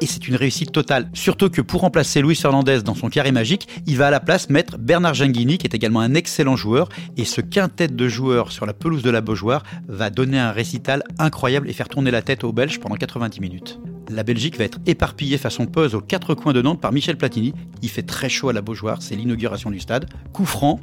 et 0.00 0.06
c'est 0.06 0.28
une 0.28 0.36
réussite 0.36 0.72
totale. 0.72 1.08
Surtout 1.12 1.50
que 1.50 1.60
pour 1.60 1.82
remplacer 1.82 2.22
Luis 2.22 2.36
Fernandez 2.36 2.82
dans 2.82 2.94
son 2.94 3.08
carré 3.08 3.32
magique, 3.32 3.68
il 3.86 3.96
va 3.96 4.08
à 4.08 4.10
la 4.10 4.20
place 4.20 4.50
mettre 4.50 4.78
Bernard 4.78 5.14
Janguini, 5.14 5.58
qui 5.58 5.66
est 5.66 5.74
également 5.74 6.00
un 6.00 6.14
excellent 6.14 6.56
joueur, 6.56 6.88
et 7.16 7.24
ce 7.24 7.40
quintet 7.40 7.88
de 7.88 8.08
joueurs 8.08 8.52
sur 8.52 8.66
la 8.66 8.72
pelouse 8.72 9.02
de 9.02 9.10
la 9.10 9.20
Beaujoire 9.20 9.62
va 9.88 10.10
donner 10.10 10.38
un 10.38 10.52
récital 10.52 11.02
incroyable 11.18 11.68
et 11.68 11.72
faire 11.72 11.88
tourner 11.88 12.10
la 12.10 12.22
tête 12.22 12.44
aux 12.44 12.52
Belges 12.52 12.80
pendant 12.80 12.96
90 12.96 13.40
minutes. 13.40 13.78
La 14.10 14.22
Belgique 14.22 14.58
va 14.58 14.64
être 14.64 14.78
éparpillée 14.86 15.38
façon 15.38 15.66
puzzle 15.66 15.96
aux 15.96 16.00
quatre 16.00 16.34
coins 16.34 16.52
de 16.52 16.60
Nantes 16.60 16.80
par 16.80 16.92
Michel 16.92 17.16
Platini. 17.16 17.54
Il 17.82 17.88
fait 17.88 18.02
très 18.02 18.28
chaud 18.28 18.50
à 18.50 18.52
la 18.52 18.60
Beaujoire, 18.60 19.00
c'est 19.00 19.16
l'inauguration 19.16 19.70
du 19.70 19.80
stade. 19.80 20.06
Coup 20.32 20.44
franc, 20.44 20.78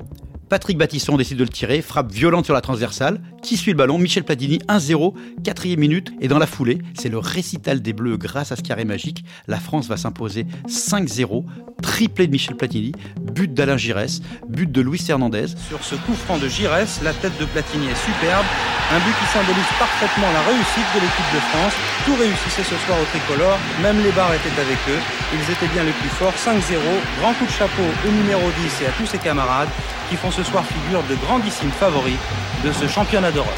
Patrick 0.51 0.77
Battisson 0.77 1.15
décide 1.15 1.37
de 1.37 1.45
le 1.45 1.49
tirer, 1.49 1.81
frappe 1.81 2.11
violente 2.11 2.43
sur 2.43 2.53
la 2.53 2.59
transversale. 2.59 3.21
Qui 3.41 3.55
suit 3.55 3.71
le 3.71 3.77
ballon? 3.77 3.97
Michel 3.97 4.25
Platini, 4.25 4.59
1-0, 4.67 5.13
quatrième 5.45 5.79
minute. 5.79 6.11
Et 6.19 6.27
dans 6.27 6.39
la 6.39 6.45
foulée, 6.45 6.79
c'est 6.93 7.07
le 7.07 7.19
récital 7.19 7.81
des 7.81 7.93
Bleus 7.93 8.17
grâce 8.17 8.51
à 8.51 8.57
ce 8.57 8.61
carré 8.61 8.83
magique. 8.83 9.23
La 9.47 9.61
France 9.61 9.87
va 9.87 9.95
s'imposer 9.95 10.45
5-0. 10.67 11.45
Triplé 11.81 12.27
de 12.27 12.33
Michel 12.33 12.57
Platini, 12.57 12.91
but 13.21 13.53
d'Alain 13.53 13.77
Giresse, 13.77 14.19
but 14.49 14.69
de 14.69 14.81
Luis 14.81 15.01
Hernandez. 15.07 15.47
Sur 15.69 15.81
ce 15.85 15.95
coup 15.95 16.13
franc 16.13 16.37
de 16.37 16.49
Giresse, 16.49 16.99
la 17.01 17.13
tête 17.13 17.39
de 17.39 17.45
Platini 17.45 17.87
est 17.87 18.03
superbe. 18.03 18.45
Un 18.91 18.99
but 18.99 19.15
qui 19.23 19.27
symbolise 19.31 19.71
parfaitement 19.79 20.27
la 20.33 20.41
réussite 20.51 20.89
de 20.93 20.99
l'équipe 20.99 21.31
de 21.33 21.39
France. 21.47 21.73
Tout 22.05 22.15
réussissait 22.19 22.67
ce 22.67 22.75
soir 22.85 22.99
au 22.99 23.05
tricolore, 23.05 23.57
même 23.81 24.03
les 24.03 24.11
barres 24.11 24.33
étaient 24.35 24.59
avec 24.59 24.77
eux. 24.89 24.99
Ils 25.33 25.51
étaient 25.53 25.71
bien 25.73 25.85
les 25.85 25.95
plus 25.95 26.11
forts. 26.19 26.35
5-0, 26.35 26.59
grand 27.21 27.33
coup 27.35 27.45
de 27.45 27.51
chapeau 27.51 27.87
au 28.05 28.11
numéro 28.11 28.43
10 28.61 28.83
et 28.83 28.87
à 28.87 28.91
tous 28.91 29.07
ses 29.07 29.17
camarades 29.17 29.69
qui 30.11 30.17
font 30.17 30.29
ce 30.29 30.40
soir 30.43 30.65
figure 30.65 31.03
de 31.09 31.15
grandissimes 31.25 31.71
favoris 31.71 32.17
de 32.63 32.71
ce 32.71 32.87
championnat 32.87 33.31
d'Europe. 33.31 33.49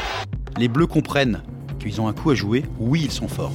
Les 0.58 0.68
Bleus 0.68 0.88
comprennent 0.88 1.42
qu'ils 1.80 2.00
ont 2.02 2.08
un 2.08 2.14
coup 2.14 2.32
à 2.32 2.36
jouer. 2.36 2.64
Oui, 2.80 3.02
ils 3.06 3.12
sont 3.12 3.28
forts. 3.28 3.54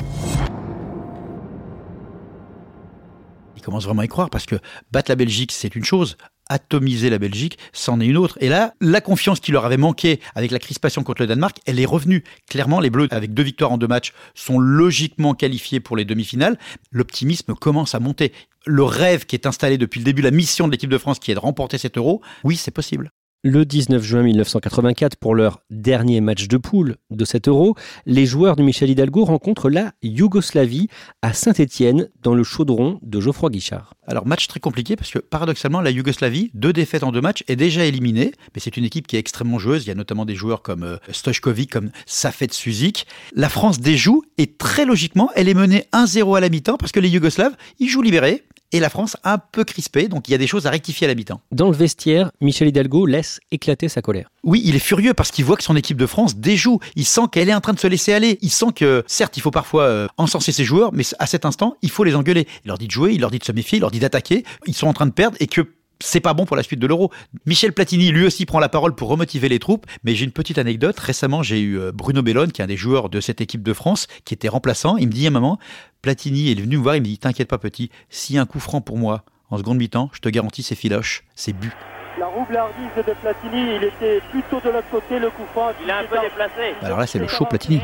Ils 3.56 3.62
commencent 3.62 3.84
vraiment 3.84 4.02
à 4.02 4.04
y 4.04 4.08
croire 4.08 4.30
parce 4.30 4.46
que 4.46 4.56
battre 4.92 5.10
la 5.10 5.16
Belgique, 5.16 5.52
c'est 5.52 5.74
une 5.74 5.84
chose. 5.84 6.16
Atomiser 6.50 7.10
la 7.10 7.18
Belgique, 7.18 7.58
c'en 7.72 8.00
est 8.00 8.06
une 8.06 8.16
autre. 8.16 8.38
Et 8.40 8.48
là, 8.48 8.72
la 8.80 9.02
confiance 9.02 9.40
qui 9.40 9.52
leur 9.52 9.66
avait 9.66 9.76
manqué 9.76 10.20
avec 10.34 10.50
la 10.50 10.58
crispation 10.58 11.02
contre 11.02 11.22
le 11.22 11.26
Danemark, 11.26 11.58
elle 11.66 11.78
est 11.78 11.84
revenue. 11.84 12.24
Clairement, 12.48 12.80
les 12.80 12.88
Bleus, 12.88 13.08
avec 13.10 13.34
deux 13.34 13.42
victoires 13.42 13.72
en 13.72 13.78
deux 13.78 13.86
matchs, 13.86 14.14
sont 14.34 14.58
logiquement 14.58 15.34
qualifiés 15.34 15.80
pour 15.80 15.96
les 15.96 16.06
demi-finales. 16.06 16.58
L'optimisme 16.90 17.54
commence 17.54 17.94
à 17.94 18.00
monter. 18.00 18.32
Le 18.64 18.82
rêve 18.82 19.26
qui 19.26 19.36
est 19.36 19.46
installé 19.46 19.76
depuis 19.76 20.00
le 20.00 20.04
début, 20.04 20.22
la 20.22 20.30
mission 20.30 20.66
de 20.66 20.72
l'équipe 20.72 20.90
de 20.90 20.98
France 20.98 21.18
qui 21.18 21.30
est 21.30 21.34
de 21.34 21.40
remporter 21.40 21.76
cet 21.76 21.98
euro, 21.98 22.22
oui, 22.44 22.56
c'est 22.56 22.70
possible. 22.70 23.10
Le 23.44 23.64
19 23.64 24.02
juin 24.02 24.24
1984, 24.24 25.14
pour 25.14 25.32
leur 25.32 25.60
dernier 25.70 26.20
match 26.20 26.48
de 26.48 26.56
poule 26.56 26.96
de 27.12 27.24
cet 27.24 27.46
euro, 27.46 27.76
les 28.04 28.26
joueurs 28.26 28.56
de 28.56 28.64
Michel 28.64 28.90
Hidalgo 28.90 29.24
rencontrent 29.24 29.70
la 29.70 29.92
Yougoslavie 30.02 30.88
à 31.22 31.32
Saint-Étienne 31.32 32.08
dans 32.20 32.34
le 32.34 32.42
chaudron 32.42 32.98
de 33.00 33.20
Geoffroy 33.20 33.50
Guichard. 33.50 33.94
Alors 34.08 34.26
match 34.26 34.48
très 34.48 34.58
compliqué 34.58 34.96
parce 34.96 35.12
que 35.12 35.20
paradoxalement 35.20 35.80
la 35.80 35.92
Yougoslavie, 35.92 36.50
deux 36.52 36.72
défaites 36.72 37.04
en 37.04 37.12
deux 37.12 37.20
matchs, 37.20 37.44
est 37.46 37.54
déjà 37.54 37.84
éliminée, 37.84 38.32
mais 38.56 38.60
c'est 38.60 38.76
une 38.76 38.84
équipe 38.84 39.06
qui 39.06 39.14
est 39.14 39.20
extrêmement 39.20 39.60
joueuse. 39.60 39.84
Il 39.84 39.88
y 39.88 39.92
a 39.92 39.94
notamment 39.94 40.24
des 40.24 40.34
joueurs 40.34 40.62
comme 40.62 40.82
euh, 40.82 40.96
Stojkovic, 41.12 41.70
comme 41.70 41.92
Safet 42.06 42.48
Suzik. 42.50 43.06
La 43.36 43.48
France 43.48 43.78
déjoue 43.78 44.24
et 44.38 44.48
très 44.48 44.84
logiquement, 44.84 45.30
elle 45.36 45.48
est 45.48 45.54
menée 45.54 45.84
1-0 45.92 46.36
à 46.36 46.40
la 46.40 46.48
mi-temps 46.48 46.76
parce 46.76 46.90
que 46.90 46.98
les 46.98 47.08
Yougoslaves, 47.08 47.54
ils 47.78 47.88
jouent 47.88 48.02
libérés 48.02 48.42
et 48.72 48.80
la 48.80 48.90
France 48.90 49.16
un 49.24 49.38
peu 49.38 49.64
crispée, 49.64 50.08
donc 50.08 50.28
il 50.28 50.32
y 50.32 50.34
a 50.34 50.38
des 50.38 50.46
choses 50.46 50.66
à 50.66 50.70
rectifier 50.70 51.06
à 51.06 51.08
l'habitant. 51.08 51.40
Dans 51.52 51.70
le 51.70 51.76
vestiaire, 51.76 52.30
Michel 52.40 52.68
Hidalgo 52.68 53.06
laisse 53.06 53.40
éclater 53.50 53.88
sa 53.88 54.02
colère. 54.02 54.30
Oui, 54.44 54.62
il 54.64 54.76
est 54.76 54.80
furieux 54.80 55.14
parce 55.14 55.30
qu'il 55.30 55.44
voit 55.44 55.56
que 55.56 55.62
son 55.62 55.76
équipe 55.76 55.96
de 55.96 56.06
France 56.06 56.36
déjoue. 56.36 56.78
Il 56.96 57.04
sent 57.04 57.22
qu'elle 57.32 57.48
est 57.48 57.54
en 57.54 57.60
train 57.60 57.72
de 57.72 57.78
se 57.78 57.86
laisser 57.86 58.12
aller. 58.12 58.38
Il 58.40 58.50
sent 58.50 58.72
que, 58.74 59.04
certes, 59.06 59.36
il 59.36 59.40
faut 59.40 59.50
parfois 59.50 59.82
euh, 59.84 60.06
encenser 60.16 60.52
ses 60.52 60.64
joueurs, 60.64 60.92
mais 60.92 61.04
à 61.18 61.26
cet 61.26 61.44
instant, 61.44 61.76
il 61.82 61.90
faut 61.90 62.04
les 62.04 62.14
engueuler. 62.14 62.46
Il 62.64 62.68
leur 62.68 62.78
dit 62.78 62.86
de 62.86 62.92
jouer, 62.92 63.12
il 63.14 63.20
leur 63.20 63.30
dit 63.30 63.38
de 63.38 63.44
se 63.44 63.52
méfier, 63.52 63.78
il 63.78 63.80
leur 63.80 63.90
dit 63.90 64.00
d'attaquer. 64.00 64.44
Ils 64.66 64.74
sont 64.74 64.86
en 64.86 64.92
train 64.92 65.06
de 65.06 65.12
perdre 65.12 65.36
et 65.40 65.46
que 65.46 65.66
c'est 66.00 66.20
pas 66.20 66.34
bon 66.34 66.44
pour 66.44 66.56
la 66.56 66.62
suite 66.62 66.80
de 66.80 66.86
l'euro. 66.86 67.10
Michel 67.46 67.72
Platini, 67.72 68.10
lui 68.10 68.26
aussi, 68.26 68.46
prend 68.46 68.60
la 68.60 68.68
parole 68.68 68.94
pour 68.94 69.08
remotiver 69.08 69.48
les 69.48 69.58
troupes. 69.58 69.86
Mais 70.04 70.14
j'ai 70.14 70.24
une 70.24 70.32
petite 70.32 70.58
anecdote. 70.58 70.98
Récemment, 70.98 71.42
j'ai 71.42 71.60
eu 71.60 71.78
euh, 71.78 71.92
Bruno 71.92 72.22
Bellone, 72.22 72.52
qui 72.52 72.60
est 72.60 72.64
un 72.64 72.68
des 72.68 72.76
joueurs 72.76 73.08
de 73.08 73.20
cette 73.20 73.40
équipe 73.40 73.62
de 73.62 73.72
France, 73.72 74.06
qui 74.24 74.34
était 74.34 74.48
remplaçant. 74.48 74.96
Il 74.96 75.08
me 75.08 75.12
dit 75.12 75.26
à 75.26 75.28
un 75.28 75.32
moment, 75.32 75.58
Platini 76.02 76.50
est 76.50 76.54
venu 76.60 76.76
me 76.76 76.82
voir, 76.82 76.96
il 76.96 77.00
me 77.00 77.06
dit, 77.06 77.18
t'inquiète 77.18 77.48
pas 77.48 77.58
petit, 77.58 77.90
s'il 78.08 78.36
y 78.36 78.38
a 78.38 78.42
un 78.42 78.46
coup 78.46 78.60
franc 78.60 78.80
pour 78.80 78.96
moi 78.96 79.24
en 79.50 79.56
seconde 79.56 79.78
mi-temps, 79.78 80.10
je 80.12 80.20
te 80.20 80.28
garantis, 80.28 80.62
c'est 80.62 80.74
filoche, 80.74 81.24
c'est 81.34 81.52
but. 81.52 81.72
La 82.18 82.26
roublardise 82.26 82.90
de 82.96 83.12
Platini, 83.14 83.76
il 83.76 83.84
était 83.84 84.20
plutôt 84.30 84.60
de 84.60 84.70
l'autre 84.70 84.90
côté, 84.90 85.18
le 85.18 85.30
coup 85.30 85.44
franc. 85.52 85.70
Il 85.82 85.88
est 85.88 85.92
un 85.92 86.04
peu 86.04 86.18
déplacé. 86.20 86.74
Alors 86.82 86.98
là, 86.98 87.06
c'est 87.06 87.20
le 87.20 87.28
show 87.28 87.44
Platini. 87.44 87.80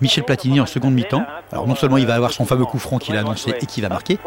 Michel 0.00 0.24
Platini 0.24 0.60
en 0.60 0.66
seconde 0.66 0.94
mi-temps. 0.94 1.24
Alors 1.50 1.66
non 1.66 1.74
seulement 1.74 1.96
il 1.96 2.06
va 2.06 2.14
avoir 2.14 2.30
son 2.30 2.46
fameux 2.46 2.64
coup 2.64 2.78
franc 2.78 2.98
qu'il 2.98 3.16
a 3.16 3.20
annoncé 3.20 3.54
et 3.60 3.66
qu'il 3.66 3.82
va 3.82 3.88
marquer, 3.88 4.18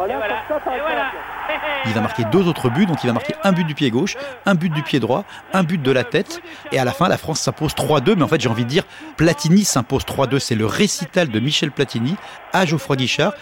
il 1.85 1.93
va 1.93 2.01
marquer 2.01 2.23
deux 2.31 2.47
autres 2.47 2.69
buts, 2.69 2.85
donc 2.85 3.03
il 3.03 3.07
va 3.07 3.13
marquer 3.13 3.35
un 3.43 3.51
but 3.51 3.65
du 3.65 3.73
pied 3.73 3.89
gauche, 3.91 4.17
un 4.45 4.55
but 4.55 4.71
du 4.71 4.83
pied 4.83 4.99
droit, 4.99 5.25
un 5.53 5.63
but 5.63 5.81
de 5.81 5.91
la 5.91 6.03
tête, 6.03 6.41
et 6.71 6.79
à 6.79 6.85
la 6.85 6.91
fin 6.91 7.07
la 7.07 7.17
France 7.17 7.39
s'impose 7.39 7.73
3-2, 7.73 8.15
mais 8.15 8.23
en 8.23 8.27
fait 8.27 8.41
j'ai 8.41 8.49
envie 8.49 8.65
de 8.65 8.69
dire 8.69 8.83
Platini 9.17 9.63
s'impose 9.63 10.03
3-2, 10.03 10.39
c'est 10.39 10.55
le 10.55 10.65
récital 10.65 11.29
de 11.29 11.39
Michel 11.39 11.71
Platini 11.71 12.15
à 12.53 12.65
Geoffroy 12.65 12.97
Guichard 12.97 13.33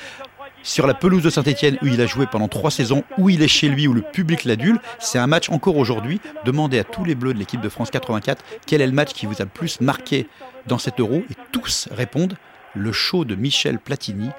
sur 0.64 0.86
la 0.86 0.94
pelouse 0.94 1.24
de 1.24 1.30
Saint-Etienne 1.30 1.78
où 1.82 1.88
il 1.88 2.02
a 2.02 2.06
joué 2.06 2.26
pendant 2.26 2.48
trois 2.48 2.72
saisons, 2.72 3.04
où 3.18 3.30
il 3.30 3.42
est 3.42 3.48
chez 3.48 3.70
lui, 3.70 3.88
où 3.88 3.94
le 3.94 4.02
public 4.02 4.44
l'adule. 4.44 4.80
C'est 5.00 5.18
un 5.18 5.28
match 5.28 5.50
encore 5.50 5.78
aujourd'hui. 5.78 6.20
Demandez 6.44 6.78
à 6.80 6.84
tous 6.84 7.06
les 7.06 7.16
Bleus 7.16 7.34
de 7.34 7.40
l'équipe 7.40 7.62
de 7.62 7.70
France 7.70 7.90
84 7.90 8.44
quel 8.66 8.82
est 8.82 8.88
le 8.88 8.92
match 8.92 9.14
qui 9.14 9.26
vous 9.26 9.36
a 9.36 9.46
le 9.46 9.50
plus 9.50 9.80
marqué 9.80 10.28
dans 10.66 10.78
cet 10.78 11.00
euro? 11.00 11.24
Et 11.30 11.36
tous 11.52 11.88
répondent 11.92 12.36
le 12.78 12.92
show 12.92 13.26
de 13.26 13.36
Michel 13.36 13.80
Platini 13.80 14.30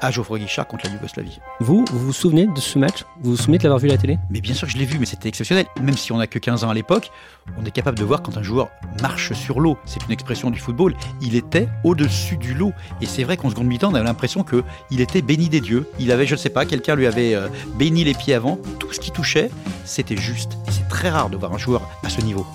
à 0.00 0.10
Geoffroy 0.10 0.38
Guichard 0.38 0.66
contre 0.66 0.86
la 0.86 0.92
Yougoslavie. 0.92 1.38
Vous, 1.60 1.84
vous 1.90 1.98
vous 1.98 2.12
souvenez 2.12 2.46
de 2.46 2.60
ce 2.60 2.78
match? 2.78 3.04
Vous 3.20 3.30
vous 3.30 3.36
souvenez 3.36 3.58
de 3.58 3.62
l'avoir 3.62 3.78
vu 3.78 3.88
à 3.88 3.92
la 3.92 3.98
télé? 3.98 4.18
Mais 4.30 4.40
bien 4.40 4.54
sûr 4.54 4.66
que 4.66 4.72
je 4.72 4.78
l'ai 4.78 4.84
vu, 4.84 4.98
mais 4.98 5.06
c'était 5.06 5.28
exceptionnel. 5.28 5.66
Même 5.80 5.96
si 5.96 6.12
on 6.12 6.18
n'a 6.18 6.26
que 6.26 6.38
15 6.38 6.64
ans 6.64 6.70
à 6.70 6.74
l'époque, 6.74 7.10
on 7.58 7.64
est 7.64 7.70
capable 7.70 7.98
de 7.98 8.04
voir 8.04 8.22
quand 8.22 8.36
un 8.36 8.42
joueur 8.42 8.68
marche 9.00 9.32
sur 9.32 9.60
l'eau. 9.60 9.78
C'est 9.86 10.04
une 10.04 10.12
expression 10.12 10.50
du 10.50 10.58
football. 10.58 10.94
Il 11.20 11.34
était 11.34 11.68
au-dessus 11.84 12.36
du 12.36 12.54
lot. 12.54 12.72
Et 13.00 13.06
c'est 13.06 13.24
vrai 13.24 13.36
qu'en 13.36 13.50
seconde 13.50 13.66
mi-temps, 13.66 13.90
on 13.90 13.94
avait 13.94 14.04
l'impression 14.04 14.44
qu'il 14.44 15.00
était 15.00 15.22
béni 15.22 15.48
des 15.48 15.60
dieux. 15.60 15.88
Il 15.98 16.12
avait, 16.12 16.26
je 16.26 16.34
ne 16.34 16.38
sais 16.38 16.50
pas, 16.50 16.66
quelqu'un 16.66 16.94
lui 16.94 17.06
avait 17.06 17.34
euh, 17.34 17.48
béni 17.78 18.04
les 18.04 18.14
pieds 18.14 18.34
avant. 18.34 18.58
Tout 18.78 18.92
ce 18.92 19.00
qui 19.00 19.10
touchait, 19.10 19.50
c'était 19.84 20.16
juste. 20.16 20.58
Et 20.68 20.72
c'est 20.72 20.88
très 20.88 21.10
rare 21.10 21.30
de 21.30 21.36
voir 21.36 21.52
un 21.52 21.58
joueur 21.58 21.82
à 22.04 22.08
ce 22.08 22.20
niveau. 22.20 22.46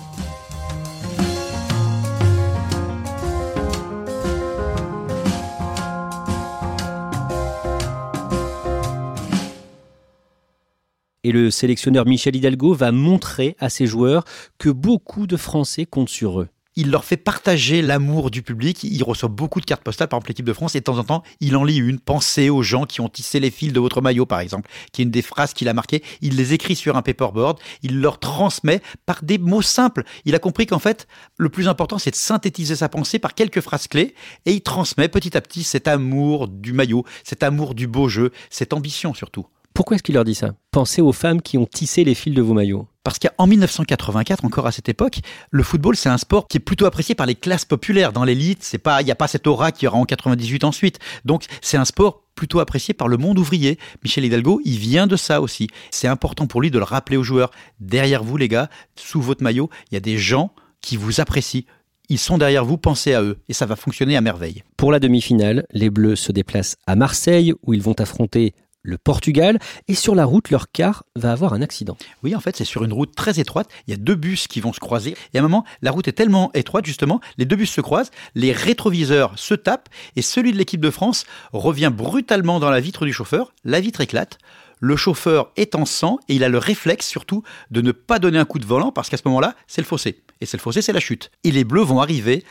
Et 11.24 11.30
le 11.30 11.52
sélectionneur 11.52 12.04
Michel 12.04 12.34
Hidalgo 12.34 12.74
va 12.74 12.90
montrer 12.90 13.56
à 13.60 13.70
ses 13.70 13.86
joueurs 13.86 14.24
que 14.58 14.68
beaucoup 14.68 15.28
de 15.28 15.36
Français 15.36 15.86
comptent 15.86 16.08
sur 16.08 16.40
eux. 16.40 16.48
Il 16.74 16.90
leur 16.90 17.04
fait 17.04 17.16
partager 17.16 17.80
l'amour 17.80 18.32
du 18.32 18.42
public. 18.42 18.82
Il 18.82 19.04
reçoit 19.04 19.28
beaucoup 19.28 19.60
de 19.60 19.64
cartes 19.64 19.84
postales, 19.84 20.08
par 20.08 20.16
exemple 20.16 20.30
l'équipe 20.30 20.46
de 20.46 20.52
France, 20.52 20.74
et 20.74 20.80
de 20.80 20.84
temps 20.84 20.98
en 20.98 21.04
temps, 21.04 21.22
il 21.38 21.54
en 21.54 21.62
lit 21.62 21.76
une. 21.76 22.00
Pensez 22.00 22.50
aux 22.50 22.62
gens 22.62 22.86
qui 22.86 23.00
ont 23.00 23.08
tissé 23.08 23.38
les 23.38 23.52
fils 23.52 23.72
de 23.72 23.78
votre 23.78 24.00
maillot, 24.00 24.26
par 24.26 24.40
exemple, 24.40 24.68
qui 24.90 25.02
est 25.02 25.04
une 25.04 25.12
des 25.12 25.22
phrases 25.22 25.52
qu'il 25.52 25.68
a 25.68 25.74
marquées. 25.74 26.02
Il 26.22 26.34
les 26.34 26.54
écrit 26.54 26.74
sur 26.74 26.96
un 26.96 27.02
paperboard, 27.02 27.60
il 27.82 28.00
leur 28.00 28.18
transmet 28.18 28.80
par 29.06 29.22
des 29.22 29.38
mots 29.38 29.62
simples. 29.62 30.02
Il 30.24 30.34
a 30.34 30.40
compris 30.40 30.66
qu'en 30.66 30.80
fait, 30.80 31.06
le 31.36 31.50
plus 31.50 31.68
important, 31.68 31.98
c'est 31.98 32.10
de 32.10 32.16
synthétiser 32.16 32.74
sa 32.74 32.88
pensée 32.88 33.20
par 33.20 33.34
quelques 33.34 33.60
phrases 33.60 33.86
clés, 33.86 34.14
et 34.46 34.54
il 34.54 34.62
transmet 34.62 35.08
petit 35.08 35.36
à 35.36 35.40
petit 35.40 35.62
cet 35.62 35.86
amour 35.86 36.48
du 36.48 36.72
maillot, 36.72 37.04
cet 37.22 37.44
amour 37.44 37.76
du 37.76 37.86
beau 37.86 38.08
jeu, 38.08 38.32
cette 38.50 38.72
ambition 38.72 39.14
surtout. 39.14 39.46
Pourquoi 39.74 39.94
est-ce 39.94 40.02
qu'il 40.02 40.14
leur 40.14 40.24
dit 40.24 40.34
ça? 40.34 40.54
Pensez 40.70 41.00
aux 41.00 41.12
femmes 41.12 41.40
qui 41.40 41.56
ont 41.58 41.66
tissé 41.66 42.04
les 42.04 42.14
fils 42.14 42.34
de 42.34 42.42
vos 42.42 42.54
maillots. 42.54 42.86
Parce 43.04 43.18
qu'en 43.18 43.46
1984, 43.46 44.44
encore 44.44 44.66
à 44.66 44.72
cette 44.72 44.88
époque, 44.88 45.20
le 45.50 45.62
football, 45.62 45.96
c'est 45.96 46.08
un 46.08 46.18
sport 46.18 46.46
qui 46.46 46.58
est 46.58 46.60
plutôt 46.60 46.86
apprécié 46.86 47.14
par 47.14 47.26
les 47.26 47.34
classes 47.34 47.64
populaires. 47.64 48.12
Dans 48.12 48.24
l'élite, 48.24 48.62
c'est 48.62 48.78
pas, 48.78 49.02
il 49.02 49.06
n'y 49.06 49.10
a 49.10 49.16
pas 49.16 49.26
cette 49.28 49.46
aura 49.46 49.72
qu'il 49.72 49.86
y 49.86 49.88
aura 49.88 49.98
en 49.98 50.04
98 50.04 50.64
ensuite. 50.64 50.98
Donc, 51.24 51.44
c'est 51.60 51.76
un 51.76 51.84
sport 51.84 52.22
plutôt 52.34 52.60
apprécié 52.60 52.94
par 52.94 53.08
le 53.08 53.16
monde 53.16 53.38
ouvrier. 53.38 53.78
Michel 54.04 54.24
Hidalgo, 54.24 54.60
il 54.64 54.78
vient 54.78 55.06
de 55.06 55.16
ça 55.16 55.40
aussi. 55.40 55.68
C'est 55.90 56.08
important 56.08 56.46
pour 56.46 56.60
lui 56.60 56.70
de 56.70 56.78
le 56.78 56.84
rappeler 56.84 57.16
aux 57.16 57.22
joueurs. 57.22 57.50
Derrière 57.80 58.22
vous, 58.22 58.36
les 58.36 58.48
gars, 58.48 58.70
sous 58.94 59.20
votre 59.20 59.42
maillot, 59.42 59.68
il 59.90 59.94
y 59.94 59.96
a 59.96 60.00
des 60.00 60.18
gens 60.18 60.52
qui 60.80 60.96
vous 60.96 61.20
apprécient. 61.20 61.64
Ils 62.08 62.18
sont 62.18 62.38
derrière 62.38 62.64
vous, 62.64 62.76
pensez 62.76 63.14
à 63.14 63.22
eux, 63.22 63.38
et 63.48 63.52
ça 63.52 63.66
va 63.66 63.74
fonctionner 63.74 64.16
à 64.16 64.20
merveille. 64.20 64.62
Pour 64.76 64.92
la 64.92 65.00
demi-finale, 65.00 65.66
les 65.72 65.88
Bleus 65.88 66.16
se 66.16 66.30
déplacent 66.30 66.76
à 66.86 66.94
Marseille, 66.94 67.54
où 67.64 67.74
ils 67.74 67.82
vont 67.82 67.98
affronter 67.98 68.54
le 68.82 68.98
Portugal, 68.98 69.58
et 69.88 69.94
sur 69.94 70.14
la 70.14 70.24
route, 70.24 70.50
leur 70.50 70.70
car 70.70 71.04
va 71.16 71.32
avoir 71.32 71.54
un 71.54 71.62
accident. 71.62 71.96
Oui, 72.22 72.34
en 72.34 72.40
fait, 72.40 72.56
c'est 72.56 72.64
sur 72.64 72.84
une 72.84 72.92
route 72.92 73.14
très 73.14 73.40
étroite. 73.40 73.68
Il 73.86 73.90
y 73.90 73.94
a 73.94 73.96
deux 73.96 74.14
bus 74.14 74.48
qui 74.48 74.60
vont 74.60 74.72
se 74.72 74.80
croiser. 74.80 75.16
Et 75.32 75.38
à 75.38 75.40
un 75.40 75.42
moment, 75.42 75.64
la 75.82 75.90
route 75.90 76.08
est 76.08 76.12
tellement 76.12 76.50
étroite, 76.54 76.86
justement, 76.86 77.20
les 77.38 77.44
deux 77.44 77.56
bus 77.56 77.70
se 77.70 77.80
croisent, 77.80 78.10
les 78.34 78.52
rétroviseurs 78.52 79.38
se 79.38 79.54
tapent, 79.54 79.88
et 80.16 80.22
celui 80.22 80.52
de 80.52 80.58
l'équipe 80.58 80.80
de 80.80 80.90
France 80.90 81.24
revient 81.52 81.92
brutalement 81.94 82.60
dans 82.60 82.70
la 82.70 82.80
vitre 82.80 83.04
du 83.04 83.12
chauffeur. 83.12 83.52
La 83.64 83.80
vitre 83.80 84.00
éclate. 84.00 84.38
Le 84.84 84.96
chauffeur 84.96 85.52
est 85.56 85.76
en 85.76 85.84
sang 85.84 86.18
et 86.28 86.34
il 86.34 86.42
a 86.42 86.48
le 86.48 86.58
réflexe 86.58 87.06
surtout 87.06 87.44
de 87.70 87.82
ne 87.82 87.92
pas 87.92 88.18
donner 88.18 88.40
un 88.40 88.44
coup 88.44 88.58
de 88.58 88.66
volant 88.66 88.90
parce 88.90 89.08
qu'à 89.08 89.16
ce 89.16 89.22
moment-là, 89.26 89.54
c'est 89.68 89.80
le 89.80 89.86
fossé. 89.86 90.24
Et 90.40 90.44
c'est 90.44 90.56
le 90.56 90.60
fossé, 90.60 90.82
c'est 90.82 90.92
la 90.92 90.98
chute. 90.98 91.30
Et 91.44 91.52
les 91.52 91.62
Bleus 91.62 91.84
vont 91.84 92.00
arriver 92.00 92.42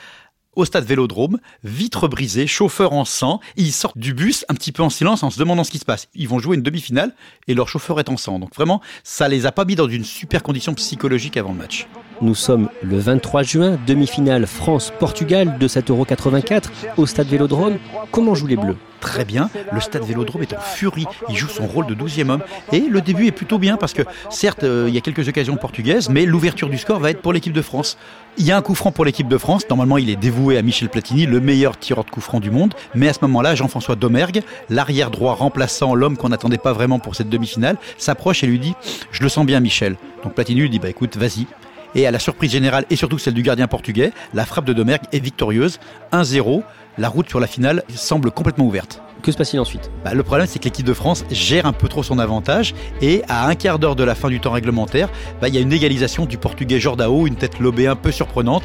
au 0.55 0.65
stade 0.65 0.85
Vélodrome, 0.85 1.39
vitre 1.63 2.07
brisée, 2.07 2.47
chauffeur 2.47 2.93
en 2.93 3.05
sang, 3.05 3.39
ils 3.55 3.71
sortent 3.71 3.97
du 3.97 4.13
bus 4.13 4.45
un 4.49 4.53
petit 4.53 4.71
peu 4.71 4.83
en 4.83 4.89
silence 4.89 5.23
en 5.23 5.29
se 5.29 5.39
demandant 5.39 5.63
ce 5.63 5.71
qui 5.71 5.79
se 5.79 5.85
passe. 5.85 6.07
Ils 6.13 6.27
vont 6.27 6.39
jouer 6.39 6.55
une 6.55 6.63
demi-finale 6.63 7.15
et 7.47 7.53
leur 7.53 7.69
chauffeur 7.69 7.99
est 7.99 8.09
en 8.09 8.17
sang. 8.17 8.39
Donc 8.39 8.53
vraiment, 8.55 8.81
ça 9.03 9.27
les 9.27 9.45
a 9.45 9.51
pas 9.51 9.65
mis 9.65 9.75
dans 9.75 9.87
une 9.87 10.03
super 10.03 10.43
condition 10.43 10.73
psychologique 10.73 11.37
avant 11.37 11.51
le 11.51 11.57
match. 11.57 11.87
Nous 12.21 12.35
sommes 12.35 12.69
le 12.83 12.99
23 12.99 13.41
juin, 13.41 13.79
demi-finale 13.87 14.45
France-Portugal 14.45 15.57
de 15.57 15.67
cet 15.67 15.89
Euro 15.89 16.05
84 16.05 16.71
au 16.97 17.07
stade 17.07 17.25
Vélodrome. 17.25 17.79
Comment 18.11 18.35
jouent 18.35 18.45
les 18.45 18.57
Bleus? 18.57 18.77
Très 18.99 19.25
bien, 19.25 19.49
le 19.73 19.79
stade 19.79 20.03
Vélodrome 20.03 20.43
est 20.43 20.53
en 20.53 20.59
furie, 20.59 21.07
il 21.29 21.35
joue 21.35 21.47
son 21.47 21.65
rôle 21.65 21.87
de 21.87 21.95
12e 21.95 22.29
homme 22.29 22.43
et 22.71 22.81
le 22.81 23.01
début 23.01 23.25
est 23.25 23.31
plutôt 23.31 23.57
bien 23.57 23.75
parce 23.75 23.93
que 23.93 24.03
certes 24.29 24.63
euh, 24.63 24.85
il 24.87 24.93
y 24.93 24.99
a 24.99 25.01
quelques 25.01 25.27
occasions 25.27 25.57
portugaises 25.57 26.09
mais 26.09 26.27
l'ouverture 26.27 26.69
du 26.69 26.77
score 26.77 26.99
va 26.99 27.09
être 27.09 27.23
pour 27.23 27.33
l'équipe 27.33 27.53
de 27.53 27.63
France. 27.63 27.97
Il 28.37 28.45
y 28.45 28.51
a 28.51 28.57
un 28.57 28.61
coup 28.61 28.75
franc 28.75 28.91
pour 28.91 29.03
l'équipe 29.03 29.27
de 29.27 29.39
France, 29.39 29.67
normalement 29.67 29.97
il 29.97 30.11
est 30.11 30.15
dévoué 30.15 30.59
à 30.59 30.61
Michel 30.61 30.89
Platini, 30.89 31.25
le 31.25 31.39
meilleur 31.39 31.79
tireur 31.79 32.05
de 32.05 32.11
coup 32.11 32.21
franc 32.21 32.39
du 32.39 32.51
monde, 32.51 32.75
mais 32.93 33.07
à 33.07 33.13
ce 33.13 33.19
moment-là 33.23 33.55
Jean-François 33.55 33.95
Domergue, 33.95 34.43
l'arrière 34.69 35.09
droit 35.09 35.33
remplaçant 35.33 35.95
l'homme 35.95 36.15
qu'on 36.15 36.29
n'attendait 36.29 36.59
pas 36.59 36.73
vraiment 36.73 36.99
pour 36.99 37.15
cette 37.15 37.29
demi-finale, 37.29 37.77
s'approche 37.97 38.43
et 38.43 38.47
lui 38.47 38.59
dit 38.59 38.75
"Je 39.11 39.23
le 39.23 39.29
sens 39.29 39.47
bien 39.47 39.59
Michel." 39.59 39.95
Donc 40.23 40.35
Platini 40.35 40.61
lui 40.61 40.69
dit 40.69 40.77
"Bah 40.77 40.89
écoute, 40.89 41.17
vas-y." 41.17 41.47
Et 41.95 42.07
à 42.07 42.11
la 42.11 42.19
surprise 42.19 42.51
générale 42.51 42.85
et 42.89 42.95
surtout 42.95 43.17
celle 43.17 43.33
du 43.33 43.41
gardien 43.41 43.67
portugais, 43.67 44.11
la 44.33 44.45
frappe 44.45 44.65
de 44.65 44.73
Domergue 44.73 45.03
est 45.11 45.19
victorieuse, 45.19 45.79
1-0. 46.11 46.63
La 46.97 47.09
route 47.09 47.29
sur 47.29 47.39
la 47.39 47.47
finale 47.47 47.83
semble 47.93 48.31
complètement 48.31 48.65
ouverte. 48.65 49.01
Que 49.21 49.31
se 49.31 49.37
passe-t-il 49.37 49.59
ensuite? 49.59 49.91
Bah, 50.03 50.13
Le 50.13 50.23
problème, 50.23 50.47
c'est 50.47 50.59
que 50.59 50.65
l'équipe 50.65 50.85
de 50.85 50.93
France 50.93 51.25
gère 51.29 51.65
un 51.65 51.73
peu 51.73 51.87
trop 51.87 52.03
son 52.03 52.17
avantage 52.17 52.73
et 53.01 53.21
à 53.29 53.47
un 53.47 53.55
quart 53.55 53.77
d'heure 53.77 53.95
de 53.95 54.03
la 54.03 54.15
fin 54.15 54.29
du 54.29 54.39
temps 54.39 54.51
réglementaire, 54.51 55.09
bah, 55.39 55.47
il 55.47 55.55
y 55.55 55.57
a 55.57 55.61
une 55.61 55.71
égalisation 55.71 56.25
du 56.25 56.37
portugais 56.37 56.79
Jordao, 56.79 57.27
une 57.27 57.35
tête 57.35 57.59
lobée 57.59 57.87
un 57.87 57.95
peu 57.95 58.11
surprenante. 58.11 58.63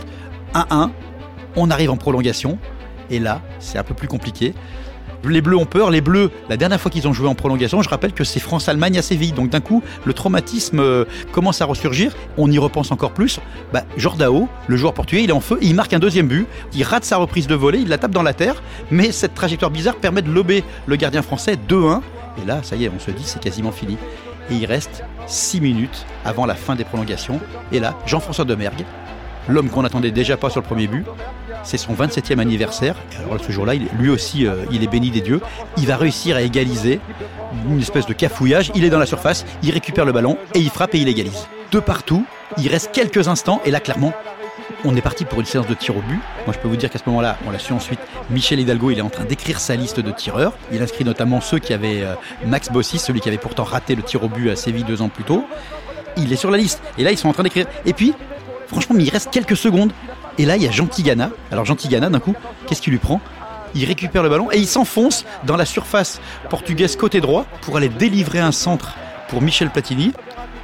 1-1, 0.54 0.90
on 1.56 1.71
arrive 1.71 1.90
en 1.90 1.97
prolongation 1.97 2.59
et 3.11 3.18
là, 3.18 3.42
c'est 3.59 3.78
un 3.78 3.85
peu 3.85 3.95
plus 3.95 4.09
compliqué. 4.09 4.54
Les 5.25 5.40
Bleus 5.40 5.56
ont 5.56 5.66
peur. 5.66 5.90
Les 5.90 6.00
Bleus, 6.00 6.30
la 6.49 6.56
dernière 6.56 6.80
fois 6.80 6.90
qu'ils 6.90 7.06
ont 7.08 7.12
joué 7.12 7.28
en 7.28 7.35
prolongation, 7.35 7.82
je 7.82 7.88
rappelle 7.88 8.12
que 8.12 8.25
c'est 8.25 8.40
France-Allemagne 8.40 8.99
à 8.99 9.02
Séville. 9.02 9.32
Donc 9.32 9.50
d'un 9.50 9.61
coup, 9.61 9.82
le 10.04 10.12
traumatisme 10.12 10.80
euh, 10.80 11.04
commence 11.32 11.61
à 11.61 11.64
ressurgir. 11.64 12.12
On 12.38 12.50
y 12.50 12.58
repense 12.58 12.92
encore 12.92 13.12
plus. 13.12 13.40
Bah, 13.73 13.85
Jordao, 13.96 14.49
le 14.66 14.76
joueur 14.76 14.94
portugais, 14.94 15.25
il 15.25 15.30
est 15.30 15.32
en 15.32 15.40
feu 15.40 15.58
il 15.66 15.75
marque 15.75 15.92
un 15.92 15.99
deuxième 15.99 16.28
but. 16.28 16.46
Il 16.75 16.82
rate 16.85 17.04
sa 17.04 17.16
reprise 17.16 17.46
de 17.46 17.54
volée, 17.54 17.80
il 17.80 17.88
la 17.88 17.99
tape 17.99 18.12
dans 18.12 18.23
la 18.23 18.35
terre. 18.35 18.62
Mais 18.90 19.12
cette 19.12 19.35
trajectoire 19.35 19.70
bizarre 19.70 19.96
permet 19.96 20.23
de 20.23 20.30
lober 20.30 20.64
le 20.87 20.96
gardien 20.96 21.23
français 21.23 21.56
2-1. 21.68 22.00
Et 22.42 22.46
là, 22.46 22.61
ça 22.62 22.76
y 22.76 22.85
est, 22.85 22.90
on 22.94 23.00
se 23.00 23.11
dit, 23.11 23.25
c'est 23.25 23.40
quasiment 23.40 23.73
fini. 23.73 23.96
Et 24.50 24.54
il 24.54 24.66
reste 24.66 25.02
6 25.26 25.61
minutes 25.61 26.06
avant 26.25 26.46
la 26.46 26.54
fin 26.54 26.76
des 26.76 26.85
prolongations. 26.85 27.40
Et 27.73 27.80
là, 27.80 27.99
Jean-François 28.06 28.44
Demergue, 28.44 28.85
l'homme 29.48 29.70
qu'on 29.70 29.82
n'attendait 29.82 30.10
déjà 30.10 30.36
pas 30.36 30.50
sur 30.50 30.60
le 30.60 30.66
premier 30.66 30.86
but, 30.86 31.04
c'est 31.62 31.78
son 31.78 31.94
27e 31.94 32.38
anniversaire. 32.38 32.96
alors 33.24 33.42
ce 33.42 33.52
jour-là, 33.52 33.74
lui 33.74 34.08
aussi, 34.08 34.46
euh, 34.46 34.64
il 34.70 34.82
est 34.82 34.88
béni 34.88 35.10
des 35.10 35.20
dieux. 35.20 35.40
Il 35.76 35.86
va 35.86 35.96
réussir 35.96 36.36
à 36.36 36.42
égaliser 36.42 37.00
une 37.68 37.80
espèce 37.80 38.06
de 38.06 38.12
cafouillage. 38.12 38.70
Il 38.74 38.84
est 38.84 38.90
dans 38.90 38.98
la 38.98 39.06
surface, 39.06 39.44
il 39.62 39.70
récupère 39.72 40.04
le 40.04 40.12
ballon 40.12 40.38
et 40.54 40.60
il 40.60 40.70
frappe 40.70 40.94
et 40.94 40.98
il 40.98 41.08
égalise. 41.08 41.46
De 41.72 41.80
partout, 41.80 42.24
il 42.58 42.68
reste 42.68 42.92
quelques 42.92 43.28
instants 43.28 43.60
et 43.64 43.70
là, 43.70 43.80
clairement, 43.80 44.12
on 44.84 44.94
est 44.94 45.00
parti 45.00 45.24
pour 45.24 45.40
une 45.40 45.46
séance 45.46 45.66
de 45.66 45.74
tir 45.74 45.96
au 45.96 46.00
but. 46.00 46.20
Moi, 46.46 46.54
je 46.54 46.58
peux 46.58 46.68
vous 46.68 46.76
dire 46.76 46.90
qu'à 46.90 46.98
ce 46.98 47.04
moment-là, 47.06 47.36
on 47.46 47.50
l'a 47.50 47.58
su 47.58 47.72
ensuite, 47.72 48.00
Michel 48.30 48.60
Hidalgo, 48.60 48.90
il 48.90 48.98
est 48.98 49.02
en 49.02 49.10
train 49.10 49.24
d'écrire 49.24 49.58
sa 49.58 49.74
liste 49.74 50.00
de 50.00 50.10
tireurs. 50.10 50.52
Il 50.72 50.82
inscrit 50.82 51.04
notamment 51.04 51.40
ceux 51.40 51.58
qui 51.58 51.72
avaient 51.72 52.02
euh, 52.02 52.14
Max 52.46 52.70
Bossis, 52.70 52.98
celui 52.98 53.20
qui 53.20 53.28
avait 53.28 53.38
pourtant 53.38 53.64
raté 53.64 53.94
le 53.94 54.02
tir 54.02 54.22
au 54.22 54.28
but 54.28 54.50
à 54.50 54.56
Séville 54.56 54.84
deux 54.84 55.02
ans 55.02 55.08
plus 55.08 55.24
tôt. 55.24 55.44
Il 56.16 56.32
est 56.32 56.36
sur 56.36 56.50
la 56.50 56.58
liste. 56.58 56.82
Et 56.98 57.04
là, 57.04 57.10
ils 57.10 57.18
sont 57.18 57.28
en 57.28 57.32
train 57.32 57.42
d'écrire. 57.42 57.66
Et 57.84 57.92
puis, 57.92 58.14
franchement, 58.66 58.96
il 58.99 59.11
reste 59.11 59.30
quelques 59.30 59.56
secondes. 59.56 59.92
Et 60.38 60.44
là, 60.44 60.56
il 60.56 60.62
y 60.62 60.68
a 60.68 60.70
Jean 60.70 60.87
Tigana. 60.87 61.30
Alors 61.50 61.64
Jean 61.64 61.76
Tigana, 61.76 62.11
d'un 62.11 62.20
coup, 62.20 62.35
qu'est-ce 62.66 62.82
qu'il 62.82 62.92
lui 62.92 62.99
prend? 62.99 63.20
Il 63.75 63.85
récupère 63.85 64.23
le 64.23 64.28
ballon 64.28 64.50
et 64.52 64.58
il 64.58 64.66
s'enfonce 64.66 65.25
dans 65.44 65.56
la 65.56 65.64
surface 65.64 66.20
portugaise 66.49 66.96
côté 66.96 67.20
droit 67.20 67.46
pour 67.62 67.76
aller 67.76 67.88
délivrer 67.88 68.38
un 68.38 68.52
centre 68.52 68.94
pour 69.28 69.42
Michel 69.42 69.70
Platini. 69.70 70.12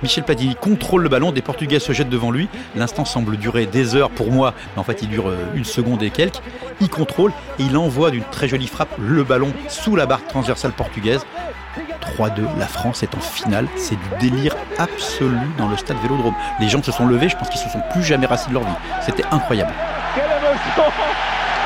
Michel 0.03 0.25
Platini 0.25 0.57
contrôle 0.57 1.03
le 1.03 1.09
ballon, 1.09 1.33
des 1.33 1.43
Portugais 1.43 1.79
se 1.79 1.93
jettent 1.93 2.09
devant 2.09 2.31
lui. 2.31 2.49
L'instant 2.75 3.05
semble 3.05 3.37
durer 3.37 3.67
des 3.67 3.95
heures 3.95 4.11
pour 4.11 4.33
moi, 4.33 4.55
mais 4.75 4.81
en 4.81 4.85
fait 4.85 5.03
il 5.03 5.09
dure 5.09 5.29
euh, 5.29 5.37
une 5.55 5.65
seconde 5.65 6.03
et 6.03 6.11
quelques. 6.11 6.41
Il 6.81 6.89
contrôle 6.89 7.33
et 7.59 7.63
il 7.63 7.77
envoie 7.77 8.11
d'une 8.11 8.25
très 8.25 8.49
jolie 8.49 8.67
frappe 8.67 8.95
le 8.99 9.23
ballon 9.23 9.53
sous 9.69 9.95
la 9.95 10.07
barre 10.07 10.27
transversale 10.27 10.73
portugaise. 10.73 11.25
3-2, 12.19 12.43
la 12.59 12.67
France 12.67 13.03
est 13.03 13.15
en 13.15 13.21
finale. 13.21 13.69
C'est 13.77 13.97
du 13.97 14.31
délire 14.31 14.57
absolu 14.79 15.39
dans 15.57 15.69
le 15.69 15.77
stade 15.77 15.97
Vélodrome. 16.03 16.35
Les 16.61 16.69
gens 16.69 16.83
se 16.83 16.93
sont 16.93 17.07
levés, 17.07 17.29
je 17.29 17.37
pense 17.37 17.49
qu'ils 17.49 17.61
se 17.61 17.69
sont 17.69 17.83
plus 17.93 18.03
jamais 18.03 18.27
rassis 18.27 18.49
de 18.49 18.55
leur 18.55 18.65
vie. 18.65 18.73
C'était 19.01 19.25
incroyable. 19.31 19.73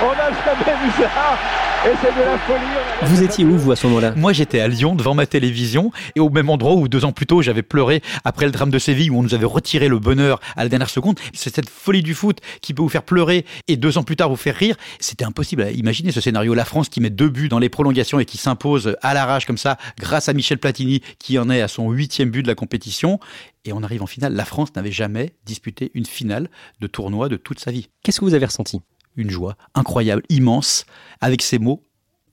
On 0.02 0.10
a 0.10 0.30
jamais 0.44 0.84
vu 0.84 0.90
ça 0.98 1.38
et 1.86 1.94
c'est 2.02 2.14
de 2.14 2.20
la 2.20 2.38
folie. 2.38 2.60
Vous 3.02 3.22
étiez 3.22 3.44
où, 3.44 3.56
vous, 3.56 3.70
à 3.70 3.76
ce 3.76 3.86
moment-là? 3.86 4.12
Moi, 4.16 4.32
j'étais 4.32 4.60
à 4.60 4.66
Lyon, 4.66 4.94
devant 4.94 5.14
ma 5.14 5.26
télévision, 5.26 5.92
et 6.16 6.20
au 6.20 6.28
même 6.28 6.50
endroit 6.50 6.74
où 6.74 6.88
deux 6.88 7.04
ans 7.04 7.12
plus 7.12 7.26
tôt, 7.26 7.42
j'avais 7.42 7.62
pleuré 7.62 8.02
après 8.24 8.46
le 8.46 8.50
drame 8.50 8.70
de 8.70 8.78
Séville, 8.78 9.10
où 9.10 9.18
on 9.18 9.22
nous 9.22 9.34
avait 9.34 9.46
retiré 9.46 9.88
le 9.88 9.98
bonheur 9.98 10.40
à 10.56 10.64
la 10.64 10.68
dernière 10.68 10.90
seconde. 10.90 11.18
C'est 11.32 11.54
cette 11.54 11.70
folie 11.70 12.02
du 12.02 12.14
foot 12.14 12.40
qui 12.60 12.74
peut 12.74 12.82
vous 12.82 12.88
faire 12.88 13.04
pleurer 13.04 13.46
et 13.68 13.76
deux 13.76 13.98
ans 13.98 14.02
plus 14.02 14.16
tard 14.16 14.28
vous 14.28 14.36
faire 14.36 14.56
rire. 14.56 14.76
C'était 14.98 15.24
impossible. 15.24 15.66
Imaginez 15.74 16.12
ce 16.12 16.20
scénario. 16.20 16.54
La 16.54 16.64
France 16.64 16.88
qui 16.88 17.00
met 17.00 17.10
deux 17.10 17.28
buts 17.28 17.48
dans 17.48 17.60
les 17.60 17.68
prolongations 17.68 18.18
et 18.18 18.24
qui 18.24 18.36
s'impose 18.36 18.96
à 19.02 19.14
l'arrache 19.14 19.46
comme 19.46 19.58
ça, 19.58 19.78
grâce 19.98 20.28
à 20.28 20.32
Michel 20.32 20.58
Platini, 20.58 21.02
qui 21.18 21.38
en 21.38 21.48
est 21.48 21.62
à 21.62 21.68
son 21.68 21.90
huitième 21.90 22.30
but 22.30 22.42
de 22.42 22.48
la 22.48 22.54
compétition. 22.54 23.20
Et 23.64 23.72
on 23.72 23.82
arrive 23.82 24.02
en 24.02 24.06
finale. 24.06 24.34
La 24.34 24.44
France 24.44 24.74
n'avait 24.76 24.92
jamais 24.92 25.32
disputé 25.44 25.90
une 25.94 26.06
finale 26.06 26.48
de 26.80 26.86
tournoi 26.86 27.28
de 27.28 27.36
toute 27.36 27.60
sa 27.60 27.70
vie. 27.70 27.88
Qu'est-ce 28.02 28.20
que 28.20 28.24
vous 28.24 28.34
avez 28.34 28.46
ressenti? 28.46 28.80
Une 29.16 29.30
joie 29.30 29.56
incroyable, 29.74 30.22
immense, 30.28 30.86
avec 31.20 31.42
ces 31.42 31.58
mots. 31.58 31.82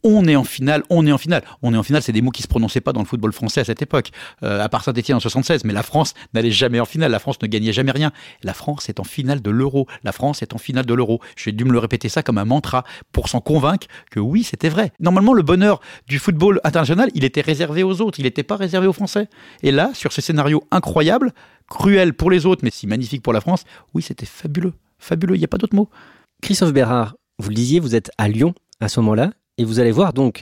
On 0.06 0.28
est 0.28 0.36
en 0.36 0.44
finale, 0.44 0.84
on 0.90 1.08
est 1.08 1.14
en 1.14 1.18
finale. 1.18 1.44
On 1.62 1.74
est 1.74 1.78
en 1.78 1.84
finale, 1.84 2.02
c'est 2.02 2.12
des 2.12 2.22
mots 2.22 2.32
qui 2.32 2.42
se 2.42 2.50
prononçaient 2.50 2.82
pas 2.82 2.92
dans 2.92 3.00
le 3.00 3.06
football 3.06 3.32
français 3.32 3.62
à 3.62 3.64
cette 3.64 3.82
époque, 3.82 4.12
euh, 4.44 4.62
à 4.62 4.68
part 4.68 4.84
Saint-Etienne 4.84 5.16
en 5.16 5.22
76. 5.22 5.64
Mais 5.64 5.72
la 5.72 5.82
France 5.82 6.14
n'allait 6.34 6.52
jamais 6.52 6.82
en 6.82 6.86
finale. 6.86 7.10
La 7.10 7.20
France 7.20 7.38
ne 7.42 7.48
gagnait 7.48 7.72
jamais 7.72 7.94
rien. 7.94 8.12
La 8.44 8.54
France 8.54 8.90
est 8.90 9.00
en 9.00 9.06
finale 9.06 9.42
de 9.42 9.50
l'euro. 9.50 9.88
La 10.04 10.12
France 10.12 10.42
est 10.42 10.54
en 10.54 10.58
finale 10.58 10.86
de 10.86 10.94
l'euro. 10.94 11.22
J'ai 11.38 11.54
dû 11.54 11.64
me 11.64 11.72
le 11.72 11.80
répéter 11.80 12.10
ça 12.10 12.22
comme 12.22 12.38
un 12.38 12.44
mantra 12.44 12.84
pour 13.14 13.30
s'en 13.30 13.40
convaincre 13.40 13.88
que 14.12 14.20
oui, 14.20 14.44
c'était 14.44 14.68
vrai. 14.68 14.92
Normalement, 15.00 15.34
le 15.34 15.42
bonheur 15.42 15.80
du 16.10 16.20
football 16.20 16.60
international, 16.66 17.10
il 17.16 17.24
était 17.24 17.40
réservé 17.40 17.84
aux 17.84 18.02
autres. 18.02 18.20
Il 18.20 18.24
n'était 18.24 18.44
pas 18.44 18.58
réservé 18.58 18.88
aux 18.88 18.94
Français. 18.94 19.30
Et 19.62 19.72
là, 19.72 19.92
sur 19.94 20.12
ce 20.12 20.20
scénario 20.20 20.66
incroyable, 20.72 21.32
cruel 21.70 22.14
pour 22.14 22.30
les 22.30 22.46
autres, 22.46 22.62
mais 22.66 22.72
si 22.72 22.88
magnifique 22.88 23.24
pour 23.24 23.32
la 23.32 23.40
France, 23.40 23.64
oui, 23.94 24.02
c'était 24.02 24.26
fabuleux. 24.26 24.74
Fabuleux. 25.00 25.36
Il 25.36 25.40
n'y 25.40 25.46
a 25.46 25.50
pas 25.50 25.58
d'autre 25.58 25.76
mot. 25.76 25.90
Christophe 26.44 26.74
Bérard, 26.74 27.16
vous 27.40 27.48
le 27.48 27.56
disiez, 27.56 27.80
vous 27.80 27.96
êtes 27.96 28.12
à 28.18 28.28
Lyon 28.28 28.54
à 28.82 28.90
ce 28.90 29.00
moment-là, 29.00 29.32
et 29.58 29.64
vous 29.64 29.80
allez 29.80 29.94
voir 29.94 30.12
donc 30.12 30.42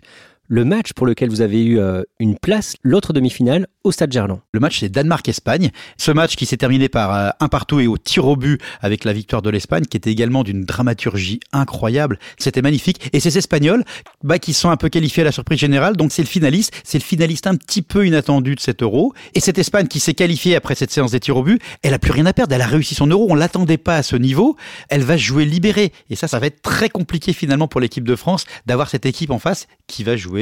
le 0.52 0.66
match 0.66 0.92
pour 0.92 1.08
lequel 1.08 1.30
vous 1.30 1.40
avez 1.40 1.64
eu 1.64 1.80
euh, 1.80 2.04
une 2.20 2.38
place, 2.38 2.76
l'autre 2.84 3.14
demi-finale, 3.14 3.68
au 3.86 3.94
Stade 3.94 4.12
Gerland. 4.12 4.42
Le 4.52 4.60
match, 4.60 4.82
c'est 4.82 4.90
Danemark-Espagne. 4.90 5.72
Ce 5.96 6.12
match 6.12 6.36
qui 6.36 6.46
s'est 6.46 6.58
terminé 6.58 6.90
par 6.90 7.16
euh, 7.16 7.30
un 7.40 7.48
partout 7.48 7.80
et 7.80 7.88
au 7.88 7.98
tir 7.98 8.28
au 8.28 8.36
but 8.36 8.62
avec 8.82 9.06
la 9.06 9.14
victoire 9.14 9.42
de 9.42 9.50
l'Espagne, 9.50 9.86
qui 9.86 9.96
était 9.96 10.12
également 10.12 10.44
d'une 10.44 10.66
dramaturgie 10.66 11.40
incroyable. 11.54 12.20
C'était 12.38 12.62
magnifique. 12.62 13.00
Et 13.14 13.22
ces 13.22 13.38
Espagnols, 13.38 13.86
bah, 14.26 14.40
qui 14.40 14.52
sont 14.52 14.70
un 14.70 14.76
peu 14.76 14.90
qualifiés 14.90 15.22
à 15.22 15.24
la 15.24 15.32
surprise 15.32 15.58
générale, 15.58 15.96
donc 15.96 16.12
c'est 16.12 16.22
le 16.22 16.28
finaliste, 16.28 16.74
c'est 16.84 16.98
le 16.98 17.04
finaliste 17.06 17.48
un 17.48 17.56
petit 17.56 17.82
peu 17.82 18.06
inattendu 18.06 18.56
de 18.56 18.60
cet 18.60 18.84
euro. 18.84 19.14
Et 19.36 19.40
cette 19.40 19.58
Espagne 19.58 19.88
qui 19.88 20.02
s'est 20.02 20.16
qualifiée 20.16 20.58
après 20.58 20.76
cette 20.76 20.92
séance 20.92 21.12
des 21.12 21.22
tirs 21.22 21.38
au 21.38 21.44
but, 21.44 21.62
elle 21.82 21.94
a 21.94 22.00
plus 22.00 22.12
rien 22.12 22.26
à 22.26 22.34
perdre. 22.34 22.54
Elle 22.54 22.62
a 22.62 22.68
réussi 22.68 22.94
son 22.94 23.08
euro. 23.08 23.26
On 23.30 23.36
l'attendait 23.36 23.78
pas 23.78 23.96
à 23.96 24.04
ce 24.04 24.18
niveau. 24.18 24.58
Elle 24.90 25.04
va 25.04 25.16
jouer 25.16 25.46
libérée. 25.46 25.94
Et 26.10 26.18
ça, 26.18 26.28
ça 26.28 26.40
va 26.40 26.48
être 26.48 26.62
très 26.62 26.90
compliqué 26.90 27.32
finalement 27.32 27.70
pour 27.70 27.80
l'équipe 27.80 28.04
de 28.04 28.18
France 28.18 28.44
d'avoir 28.66 28.90
cette 28.90 29.06
équipe 29.06 29.32
en 29.32 29.40
face 29.40 29.68
qui 29.88 30.04
va 30.04 30.18
jouer 30.18 30.41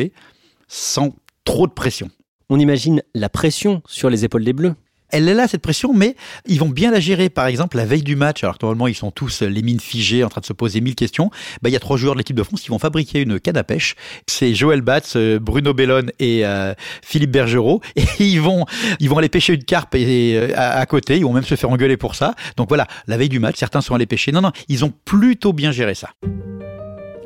sans 0.68 1.14
trop 1.44 1.68
de 1.68 1.74
pression. 1.74 2.10
On 2.50 2.60
imagine 2.60 3.02
la 3.14 3.30
pression 3.30 3.82
sur 3.88 4.10
les 4.10 4.26
épaules 4.26 4.44
des 4.44 4.54
Bleus. 4.54 4.76
Elle 5.12 5.28
est 5.28 5.34
là, 5.34 5.48
cette 5.48 5.62
pression, 5.62 5.94
mais 5.94 6.16
ils 6.46 6.60
vont 6.60 6.70
bien 6.70 6.92
la 6.92 7.00
gérer. 7.00 7.30
Par 7.30 7.48
exemple, 7.48 7.78
la 7.78 7.86
veille 7.86 8.04
du 8.04 8.16
match, 8.16 8.44
alors 8.44 8.58
que 8.58 8.66
normalement 8.66 8.88
ils 8.88 8.96
sont 8.96 9.12
tous 9.12 9.42
les 9.42 9.62
mines 9.62 9.80
figées 9.80 10.24
en 10.24 10.30
train 10.30 10.42
de 10.42 10.46
se 10.46 10.54
poser 10.54 10.82
mille 10.82 10.96
questions, 10.96 11.32
bah, 11.62 11.70
il 11.70 11.74
y 11.74 11.76
a 11.76 11.80
trois 11.80 11.98
joueurs 11.98 12.14
de 12.14 12.20
l'équipe 12.20 12.36
de 12.36 12.44
France 12.44 12.62
qui 12.62 12.70
vont 12.70 12.80
fabriquer 12.80 13.22
une 13.22 13.40
canne 13.40 13.58
à 13.58 13.64
pêche. 13.64 13.96
C'est 14.28 14.54
Joël 14.54 14.82
Batz, 14.82 15.14
euh, 15.16 15.40
Bruno 15.40 15.74
Bellone 15.74 16.12
et 16.20 16.46
euh, 16.46 16.74
Philippe 17.04 17.32
Bergerot. 17.32 17.82
Et 17.96 18.06
ils 18.20 18.42
vont, 18.42 18.66
ils 19.00 19.10
vont 19.10 19.18
aller 19.18 19.30
pêcher 19.30 19.54
une 19.54 19.64
carpe 19.64 19.96
et, 19.96 20.36
euh, 20.36 20.54
à, 20.56 20.86
côté. 20.86 21.18
Ils 21.18 21.24
vont 21.24 21.34
même 21.34 21.44
se 21.44 21.56
faire 21.56 21.70
engueuler 21.70 21.98
pour 21.98 22.16
ça. 22.16 22.36
Donc 22.58 22.70
voilà, 22.70 22.88
la 23.08 23.18
veille 23.18 23.30
du 23.30 23.40
match, 23.40 23.56
certains 23.58 23.82
sont 23.82 23.96
allés 23.96 24.06
pêcher. 24.06 24.32
Non, 24.32 24.42
non, 24.42 24.52
ils 24.68 24.86
ont 24.86 24.94
plutôt 25.06 25.54
bien 25.54 25.72
géré 25.72 25.96
ça 25.96 26.10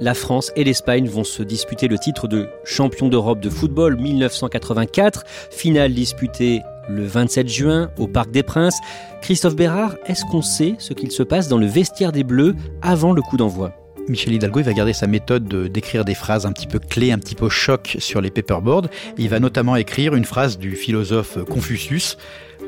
la 0.04 0.13
France 0.13 0.52
et 0.58 0.66
l'Espagne 0.66 1.08
vont 1.08 1.24
se 1.24 1.42
disputer 1.44 1.88
le 1.88 1.98
titre 1.98 2.28
de 2.28 2.50
champion 2.66 3.08
d'Europe 3.08 3.39
de 3.39 3.50
football 3.50 3.96
1984, 3.96 5.24
finale 5.50 5.94
disputée 5.94 6.62
le 6.89 7.06
27 7.06 7.48
juin 7.48 7.89
au 7.98 8.08
Parc 8.08 8.30
des 8.30 8.44
Princes. 8.44 8.78
Christophe 9.22 9.56
Bérard, 9.56 9.96
est-ce 10.06 10.26
qu'on 10.26 10.42
sait 10.42 10.76
ce 10.78 10.94
qu'il 10.94 11.10
se 11.10 11.24
passe 11.24 11.48
dans 11.48 11.58
le 11.58 11.68
vestiaire 11.68 12.12
des 12.12 12.26
Bleus 12.26 12.54
avant 12.82 13.13
le 13.13 13.22
coup 13.22 13.38
d'envoi? 13.38 13.72
Michel 14.10 14.34
Hidalgo 14.34 14.60
il 14.60 14.66
va 14.66 14.74
garder 14.74 14.92
sa 14.92 15.08
méthode 15.08 15.48
d'écrire 15.72 16.04
des 16.04 16.16
phrases 16.16 16.46
un 16.46 16.52
petit 16.52 16.68
peu 16.68 16.80
clés, 16.80 17.13
un 17.13 17.20
petit 17.20 17.36
peu 17.36 17.48
choc 17.48 17.96
sur 18.00 18.20
les 18.20 18.30
paperboards. 18.30 18.89
Il 19.18 19.30
va 19.30 19.39
notamment 19.39 19.78
écrire 19.78 20.16
une 20.16 20.26
phrase 20.26 20.58
du 20.58 20.76
philosophe 20.76 21.38
Confucius 21.50 22.18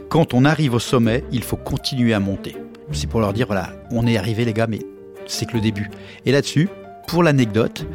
Quand 0.07 0.33
on 0.33 0.45
arrive 0.45 0.73
au 0.73 0.79
sommet, 0.79 1.25
il 1.33 1.43
faut 1.43 1.57
continuer 1.57 2.13
à 2.13 2.21
monter. 2.21 2.55
C'est 2.93 3.09
pour 3.09 3.19
leur 3.19 3.33
dire 3.33 3.47
voilà, 3.47 3.73
on 3.91 4.07
est 4.07 4.15
arrivé 4.15 4.45
les 4.45 4.53
gars, 4.53 4.67
mais 4.67 4.79
c'est 5.25 5.45
que 5.45 5.55
le 5.55 5.61
début. 5.61 5.89
Et 6.25 6.31
là-dessus, 6.31 6.69
pour 7.07 7.23
l'anecdote, 7.23 7.85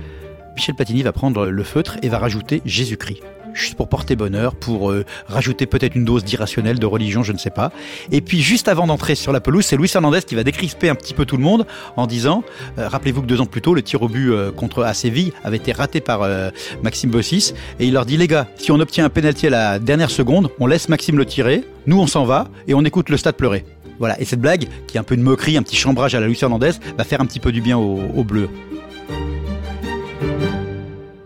Michel 0.55 0.75
Platini 0.75 1.03
va 1.03 1.13
prendre 1.13 1.47
le 1.47 1.63
feutre 1.65 1.97
et 2.03 2.09
va 2.09 2.19
rajouter 2.19 2.63
Jésus-Christ 2.65 3.23
juste 3.55 3.75
pour 3.75 3.89
porter 3.89 4.17
bonheur, 4.17 4.55
pour 4.55 4.91
euh, 4.91 5.05
rajouter 5.27 5.67
peut-être 5.67 5.95
une 5.95 6.05
dose 6.05 6.25
d'irrationnel, 6.25 6.79
de 6.79 6.87
religion, 6.87 7.23
je 7.23 7.33
ne 7.33 7.39
sais 7.39 7.51
pas. 7.51 7.73
Et 8.11 8.21
puis 8.21 8.43
juste 8.43 8.69
avant 8.69 8.87
d'entrer 8.87 9.15
sur 9.15 9.33
la 9.33 9.41
pelouse, 9.41 9.65
c'est 9.65 9.77
Luis 9.77 9.91
Hernandez 9.93 10.21
qui 10.23 10.35
va 10.35 10.45
décrisper 10.45 10.89
un 10.89 10.95
petit 10.95 11.15
peu 11.15 11.25
tout 11.25 11.37
le 11.37 11.43
monde 11.43 11.67
en 11.97 12.07
disant, 12.07 12.45
euh, 12.79 12.89
rappelez-vous 12.89 13.23
que 13.23 13.27
deux 13.27 13.41
ans 13.41 13.47
plus 13.47 13.61
tôt, 13.61 13.75
le 13.75 13.83
tir 13.83 14.03
au 14.03 14.09
but 14.09 14.31
euh, 14.31 14.51
contre 14.51 14.85
à 14.85 14.95
Séville 14.95 15.33
avait 15.45 15.57
été 15.57 15.73
raté 15.73 16.01
par 16.01 16.21
Maxime 16.83 17.11
Bossis, 17.11 17.55
et 17.79 17.87
il 17.87 17.93
leur 17.93 18.07
dit, 18.07 18.17
les 18.17 18.29
gars, 18.29 18.47
si 18.57 18.71
on 18.71 18.79
obtient 18.81 19.05
un 19.05 19.09
pénalty 19.09 19.47
à 19.47 19.51
la 19.51 19.79
dernière 19.79 20.11
seconde, 20.11 20.51
on 20.59 20.67
laisse 20.67 20.89
Maxime 20.89 21.19
le 21.19 21.25
tirer, 21.25 21.65
nous 21.87 21.99
on 21.99 22.07
s'en 22.07 22.25
va, 22.25 22.49
et 22.69 22.75
on 22.75 22.85
écoute 22.85 23.09
le 23.09 23.17
stade 23.17 23.37
pleurer. 23.37 23.65
Voilà, 23.99 24.21
et 24.21 24.25
cette 24.25 24.41
blague, 24.41 24.67
qui 24.87 24.97
est 24.97 25.01
un 25.01 25.03
peu 25.03 25.15
une 25.15 25.23
moquerie, 25.23 25.57
un 25.57 25.63
petit 25.63 25.77
chambrage 25.77 26.15
à 26.15 26.21
la 26.21 26.27
Luis 26.27 26.39
Hernandez, 26.41 26.73
va 26.97 27.05
faire 27.05 27.21
un 27.21 27.27
petit 27.27 27.41
peu 27.41 27.53
du 27.53 27.61
bien 27.61 27.77
aux 27.77 28.01
au 28.15 28.25
Bleus. 28.25 28.49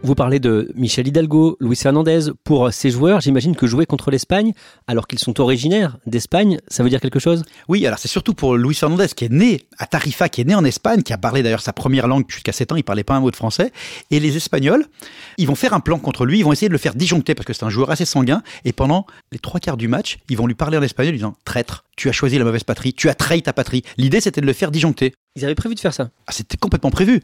Vous 0.04 0.14
parlez 0.14 0.38
de 0.38 0.70
Michel 0.74 1.08
Hidalgo, 1.08 1.56
Luis 1.60 1.78
Hernandez. 1.82 2.26
Pour 2.44 2.70
ces 2.74 2.90
joueurs, 2.90 3.22
j'imagine 3.22 3.56
que 3.56 3.66
jouer 3.66 3.86
contre 3.86 4.10
l'Espagne, 4.10 4.52
alors 4.86 5.06
qu'ils 5.06 5.18
sont 5.18 5.40
originaires 5.40 5.96
d'Espagne, 6.04 6.60
ça 6.68 6.82
veut 6.82 6.90
dire 6.90 7.00
quelque 7.00 7.18
chose? 7.18 7.42
Oui, 7.68 7.86
alors 7.86 7.98
c'est 7.98 8.08
surtout 8.08 8.34
pour 8.34 8.54
Luis 8.58 8.78
Hernandez 8.82 9.06
qui 9.16 9.24
est 9.24 9.32
né 9.32 9.62
à 9.78 9.86
Tarifa, 9.86 10.28
qui 10.28 10.42
est 10.42 10.44
né 10.44 10.54
en 10.54 10.62
Espagne, 10.62 11.02
qui 11.02 11.14
a 11.14 11.16
parlé 11.16 11.42
d'ailleurs 11.42 11.62
sa 11.62 11.72
première 11.72 12.06
langue 12.06 12.26
jusqu'à 12.28 12.52
7 12.52 12.72
ans, 12.72 12.76
il 12.76 12.84
parlait 12.84 13.02
pas 13.02 13.14
un 13.14 13.20
mot 13.20 13.30
de 13.30 13.36
français. 13.36 13.72
Et 14.10 14.20
les 14.20 14.36
Espagnols, 14.36 14.84
ils 15.38 15.46
vont 15.46 15.54
faire 15.54 15.72
un 15.72 15.80
plan 15.80 15.98
contre 15.98 16.26
lui, 16.26 16.38
ils 16.40 16.44
vont 16.44 16.52
essayer 16.52 16.68
de 16.68 16.74
le 16.74 16.78
faire 16.78 16.94
disjoncter 16.94 17.34
parce 17.34 17.46
que 17.46 17.54
c'est 17.54 17.64
un 17.64 17.70
joueur 17.70 17.90
assez 17.90 18.04
sanguin. 18.04 18.42
Et 18.66 18.74
pendant 18.74 19.06
les 19.32 19.38
trois 19.38 19.58
quarts 19.58 19.78
du 19.78 19.88
match, 19.88 20.18
ils 20.28 20.36
vont 20.36 20.46
lui 20.46 20.54
parler 20.54 20.76
en 20.76 20.82
espagnol, 20.82 21.14
disant 21.14 21.34
traître, 21.46 21.86
tu 21.96 22.10
as 22.10 22.12
choisi 22.12 22.36
la 22.36 22.44
mauvaise 22.44 22.64
patrie, 22.64 22.92
tu 22.92 23.08
as 23.08 23.14
trahi 23.14 23.40
ta 23.40 23.54
patrie. 23.54 23.82
L'idée 23.96 24.20
c'était 24.20 24.42
de 24.42 24.46
le 24.46 24.52
faire 24.52 24.70
disjoncter. 24.70 25.14
Ils 25.36 25.44
avaient 25.46 25.54
prévu 25.54 25.74
de 25.74 25.80
faire 25.80 25.94
ça? 25.94 26.10
Ah, 26.26 26.32
C'était 26.32 26.58
complètement 26.58 26.90
prévu. 26.90 27.22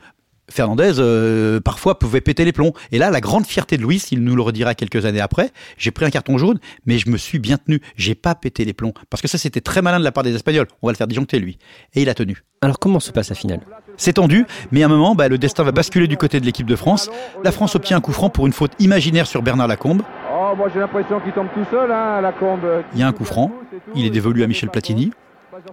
Fernandez, 0.50 0.94
euh, 0.98 1.60
parfois, 1.60 1.98
pouvait 1.98 2.20
péter 2.20 2.44
les 2.44 2.52
plombs. 2.52 2.72
Et 2.92 2.98
là, 2.98 3.10
la 3.10 3.20
grande 3.20 3.46
fierté 3.46 3.76
de 3.76 3.82
Luis, 3.82 4.04
il 4.10 4.22
nous 4.22 4.36
le 4.36 4.42
redira 4.42 4.74
quelques 4.74 5.06
années 5.06 5.20
après, 5.20 5.50
j'ai 5.78 5.90
pris 5.90 6.04
un 6.04 6.10
carton 6.10 6.36
jaune, 6.38 6.58
mais 6.86 6.98
je 6.98 7.08
me 7.08 7.16
suis 7.16 7.38
bien 7.38 7.56
tenu. 7.56 7.80
J'ai 7.96 8.14
pas 8.14 8.34
pété 8.34 8.64
les 8.64 8.72
plombs. 8.72 8.92
Parce 9.08 9.22
que 9.22 9.28
ça, 9.28 9.38
c'était 9.38 9.60
très 9.60 9.82
malin 9.82 9.98
de 9.98 10.04
la 10.04 10.12
part 10.12 10.24
des 10.24 10.34
Espagnols. 10.34 10.66
On 10.82 10.88
va 10.88 10.92
le 10.92 10.96
faire 10.96 11.06
disjoncter, 11.06 11.38
lui. 11.38 11.58
Et 11.94 12.02
il 12.02 12.08
a 12.08 12.14
tenu. 12.14 12.42
Alors, 12.60 12.78
comment 12.78 13.00
se 13.00 13.10
passe 13.10 13.30
la 13.30 13.34
finale? 13.34 13.60
C'est 13.96 14.14
tendu, 14.14 14.46
mais 14.70 14.82
à 14.82 14.86
un 14.86 14.88
moment, 14.88 15.14
bah, 15.14 15.28
le 15.28 15.38
destin 15.38 15.62
va 15.62 15.72
basculer 15.72 16.06
du 16.06 16.16
côté 16.16 16.40
de 16.40 16.44
l'équipe 16.44 16.66
de 16.66 16.76
France. 16.76 17.10
La 17.42 17.52
France 17.52 17.74
obtient 17.74 17.96
un 17.96 18.00
coup 18.00 18.12
franc 18.12 18.30
pour 18.30 18.46
une 18.46 18.52
faute 18.52 18.72
imaginaire 18.78 19.26
sur 19.26 19.42
Bernard 19.42 19.68
Lacombe. 19.68 20.02
Oh, 20.32 20.54
moi 20.56 20.68
j'ai 20.72 20.80
l'impression 20.80 21.20
qu'il 21.20 21.32
tombe 21.32 21.48
tout 21.54 21.64
seul, 21.70 21.90
hein, 21.92 22.20
Lacombe. 22.20 22.82
Il 22.94 23.00
y 23.00 23.02
a 23.02 23.06
un 23.06 23.12
coup 23.12 23.24
franc. 23.24 23.52
Il 23.94 24.04
est 24.04 24.10
dévolu 24.10 24.42
à 24.42 24.46
Michel 24.46 24.68
Platini. 24.68 25.12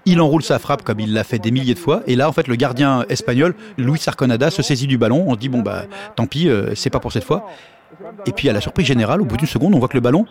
Il 0.05 0.21
enroule 0.21 0.43
sa 0.43 0.59
frappe 0.59 0.83
comme 0.83 0.99
il 0.99 1.13
l'a 1.13 1.23
fait 1.23 1.39
des 1.39 1.51
milliers 1.51 1.73
de 1.73 1.79
fois. 1.79 2.01
Et 2.07 2.15
là, 2.15 2.29
en 2.29 2.31
fait, 2.31 2.47
le 2.47 2.55
gardien 2.55 3.05
espagnol, 3.09 3.55
Luis 3.77 4.01
Arconada, 4.07 4.49
se 4.49 4.61
saisit 4.61 4.87
du 4.87 4.97
ballon. 4.97 5.25
On 5.27 5.33
se 5.33 5.39
dit, 5.39 5.49
bon, 5.49 5.61
bah, 5.61 5.83
tant 6.15 6.25
pis, 6.25 6.49
euh, 6.49 6.73
c'est 6.75 6.89
pas 6.89 6.99
pour 6.99 7.11
cette 7.11 7.23
fois. 7.23 7.47
Et 8.25 8.31
puis, 8.31 8.49
à 8.49 8.53
la 8.53 8.61
surprise 8.61 8.85
générale, 8.85 9.21
au 9.21 9.25
bout 9.25 9.37
d'une 9.37 9.47
seconde, 9.47 9.73
on 9.75 9.79
voit 9.79 9.87
que 9.87 9.97
le 9.97 10.01
ballon 10.01 10.25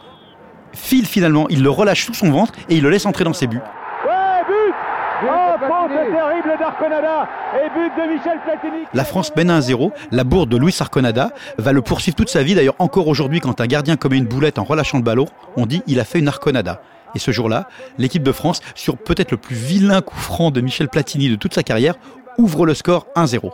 file 0.73 1.07
finalement. 1.07 1.47
Il 1.49 1.63
le 1.63 1.71
relâche 1.71 2.05
sous 2.05 2.15
son 2.15 2.31
ventre 2.31 2.53
et 2.69 2.77
il 2.77 2.83
le 2.83 2.91
laisse 2.91 3.07
entrer 3.07 3.25
dans 3.25 3.33
ses 3.33 3.47
buts. 3.47 3.61
Ouais, 4.07 4.43
but 4.47 4.75
Oh, 5.23 5.89
terrible 5.89 6.59
d'Arconada 6.59 7.27
et 7.55 7.71
but 7.71 7.91
de 7.97 8.13
Michel 8.13 8.39
Platini. 8.45 8.85
La 8.93 9.05
France 9.05 9.35
mène 9.35 9.51
1-0. 9.51 9.91
La 10.13 10.25
bourde 10.25 10.51
de 10.51 10.59
Luis 10.59 10.77
Arconada 10.79 11.31
va 11.57 11.73
le 11.73 11.81
poursuivre 11.81 12.15
toute 12.17 12.29
sa 12.29 12.43
vie. 12.43 12.55
D'ailleurs, 12.55 12.75
encore 12.79 13.09
aujourd'hui, 13.09 13.41
quand 13.41 13.63
un 13.63 13.67
gardien 13.67 13.97
commet 13.97 14.19
une 14.19 14.27
boulette 14.27 14.59
en 14.59 14.65
relâchant 14.65 14.99
le 14.99 15.05
ballon, 15.05 15.27
on 15.57 15.65
dit 15.65 15.83
il 15.87 16.01
a 16.01 16.05
fait 16.05 16.19
une 16.19 16.29
Arconada. 16.29 16.83
Et 17.15 17.19
ce 17.19 17.31
jour-là, 17.31 17.69
l'équipe 17.99 18.23
de 18.23 18.33
France, 18.33 18.61
sur 18.75 18.97
peut-être 18.97 19.31
le 19.31 19.37
plus 19.37 19.57
vilain 19.57 20.01
coup 20.01 20.17
franc 20.17 20.51
de 20.51 20.61
Michel 20.61 20.89
Platini 20.89 21.29
de 21.29 21.37
toute 21.37 21.55
sa 21.55 21.63
carrière, 21.63 21.95
ouvre 22.39 22.67
le 22.67 22.75
score 22.75 23.07
1-0. 23.17 23.51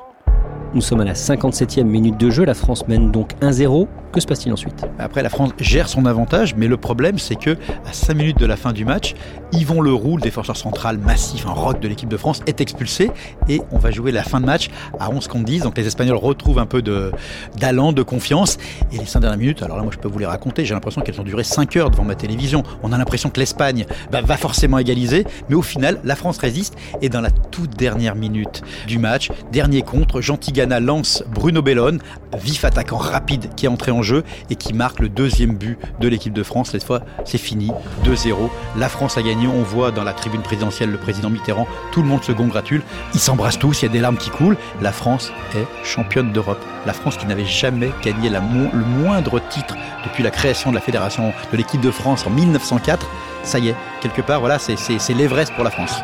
Nous 0.75 0.81
sommes 0.81 1.03
à 1.03 1.05
la 1.05 1.13
57e 1.13 1.83
minute 1.83 2.17
de 2.17 2.31
jeu, 2.31 2.47
la 2.47 2.55
France 2.55 2.89
mène 2.89 3.11
donc 3.11 3.35
1-0. 3.43 3.89
Que 4.11 4.21
se 4.21 4.27
passe-t-il 4.27 4.53
ensuite? 4.53 4.87
Après, 4.99 5.23
la 5.23 5.31
France 5.31 5.51
gère 5.59 5.89
son 5.89 6.05
avantage, 6.05 6.55
mais 6.55 6.67
le 6.67 6.77
problème, 6.77 7.19
c'est 7.19 7.35
que 7.35 7.57
à 7.87 7.93
5 7.93 8.15
minutes 8.15 8.39
de 8.39 8.45
la 8.45 8.57
fin 8.57 8.73
du 8.73 8.85
match, 8.85 9.15
Yvon 9.53 9.81
Leroux, 9.81 10.17
le 10.17 10.23
défenseur 10.23 10.57
central 10.57 10.99
massif, 10.99 11.47
un 11.47 11.53
rock 11.53 11.81
de 11.81 11.89
l'équipe 11.89 12.11
de 12.11 12.17
France, 12.19 12.43
est 12.47 12.61
expulsé 12.61 13.11
et 13.49 13.63
on 13.71 13.79
va 13.79 13.91
jouer 13.91 14.13
la 14.13 14.23
fin 14.23 14.41
de 14.41 14.45
match 14.45 14.71
à 15.01 15.11
11 15.11 15.29
contre 15.29 15.45
10. 15.45 15.63
Donc 15.63 15.79
les 15.79 15.87
Espagnols 15.87 16.17
retrouvent 16.17 16.59
un 16.59 16.67
peu 16.67 16.83
d'allant, 16.83 17.93
de 17.93 18.03
confiance. 18.03 18.59
Et 18.93 18.99
les 18.99 19.07
5 19.07 19.21
dernières 19.21 19.39
minutes, 19.39 19.63
alors 19.63 19.79
là, 19.79 19.83
moi, 19.83 19.93
je 19.95 19.99
peux 19.99 20.09
vous 20.09 20.19
les 20.19 20.27
raconter. 20.27 20.65
J'ai 20.67 20.75
l'impression 20.75 21.01
qu'elles 21.01 21.21
ont 21.21 21.25
duré 21.25 21.43
5 21.43 21.77
heures 21.77 21.91
devant 21.91 22.05
ma 22.05 22.15
télévision. 22.15 22.63
On 22.83 22.93
a 22.93 22.99
l'impression 22.99 23.31
que 23.31 23.41
l'Espagne 23.41 23.87
bah, 24.11 24.21
va 24.23 24.37
forcément 24.37 24.79
égaliser, 24.79 25.27
mais 25.49 25.55
au 25.55 25.63
final, 25.63 26.01
la 26.05 26.17
France 26.17 26.37
résiste. 26.37 26.77
Et 27.01 27.09
dans 27.09 27.23
la 27.23 27.31
toute 27.31 27.77
dernière 27.77 28.15
minute 28.15 28.63
du 28.87 28.99
match, 28.99 29.31
dernier 29.53 29.81
contre, 29.83 30.21
Jean 30.21 30.37
Lance 30.67 31.25
Bruno 31.29 31.63
Bellone, 31.63 31.99
vif 32.39 32.65
attaquant 32.65 32.97
rapide 32.97 33.55
qui 33.55 33.67
est 33.67 33.69
entré 33.69 33.91
en 33.91 34.03
jeu 34.03 34.25
et 34.51 34.57
qui 34.57 34.73
marque 34.73 35.01
le 35.01 35.09
deuxième 35.09 35.57
but 35.57 35.79
de 36.01 36.09
l'équipe 36.09 36.33
de 36.33 36.43
France. 36.43 36.71
Cette 36.71 36.85
fois, 36.85 37.03
c'est 37.25 37.39
fini, 37.39 37.71
2-0. 38.05 38.51
La 38.77 38.89
France 38.89 39.19
a 39.19 39.23
gagné. 39.23 39.47
On 39.47 39.63
voit 39.63 39.91
dans 39.91 40.05
la 40.05 40.13
tribune 40.13 40.43
présidentielle 40.43 40.91
le 40.91 40.99
président 40.99 41.31
Mitterrand, 41.31 41.67
tout 41.91 42.03
le 42.03 42.09
monde 42.09 42.23
se 42.23 42.33
congratule. 42.33 42.83
Ils 43.15 43.21
s'embrassent 43.21 43.59
tous, 43.59 43.83
il 43.83 43.87
y 43.87 43.89
a 43.89 43.93
des 43.93 44.01
larmes 44.01 44.17
qui 44.17 44.31
coulent. 44.31 44.57
La 44.81 44.93
France 44.93 45.33
est 45.55 45.67
championne 45.85 46.33
d'Europe. 46.33 46.63
La 46.87 46.93
France 46.93 47.17
qui 47.17 47.27
n'avait 47.27 47.47
jamais 47.47 47.91
gagné 48.03 48.31
le 48.31 48.85
moindre 49.03 49.41
titre 49.51 49.77
depuis 50.05 50.23
la 50.23 50.31
création 50.31 50.71
de 50.71 50.75
la 50.75 50.81
fédération 50.81 51.33
de 51.53 51.57
l'équipe 51.57 51.81
de 51.81 51.91
France 51.91 52.27
en 52.27 52.31
1904. 52.31 53.09
Ça 53.43 53.59
y 53.59 53.69
est, 53.69 53.77
quelque 54.01 54.23
part, 54.23 54.41
voilà, 54.41 54.59
c'est 54.59 55.15
l'Everest 55.15 55.53
pour 55.55 55.65
la 55.65 55.71
France. 55.71 55.95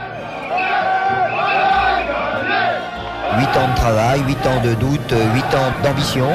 8 3.39 3.45
ans 3.57 3.69
de 3.71 3.77
travail, 3.77 4.21
8 4.27 4.47
ans 4.47 4.61
de 4.65 4.75
doute, 4.75 5.15
8 5.35 5.43
ans 5.55 5.73
d'ambition. 5.83 6.27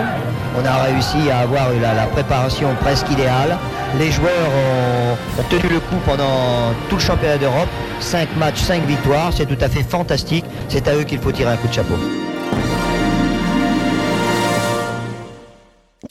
On 0.57 0.65
a 0.65 0.83
réussi 0.83 1.29
à 1.31 1.39
avoir 1.39 1.69
la, 1.81 1.93
la, 1.93 2.05
préparation 2.05 2.69
presque 2.81 3.09
idéale. 3.11 3.57
Les 3.99 4.11
joueurs 4.11 4.31
ont, 4.31 5.41
ont, 5.41 5.45
tenu 5.49 5.73
le 5.73 5.79
coup 5.79 5.97
pendant 6.05 6.73
tout 6.89 6.95
le 6.95 7.01
championnat 7.01 7.37
d'Europe. 7.37 7.69
5 7.99 8.35
matchs, 8.37 8.61
5 8.61 8.85
victoires, 8.85 9.31
c'est 9.35 9.45
tout 9.45 9.61
à 9.63 9.67
fait 9.67 9.83
fantastique. 9.83 10.45
C'est 10.69 10.87
à 10.87 10.95
eux 10.95 11.03
qu'il 11.03 11.19
faut 11.19 11.31
tirer 11.31 11.51
un 11.51 11.57
coup 11.57 11.67
de 11.67 11.73
chapeau. 11.73 11.95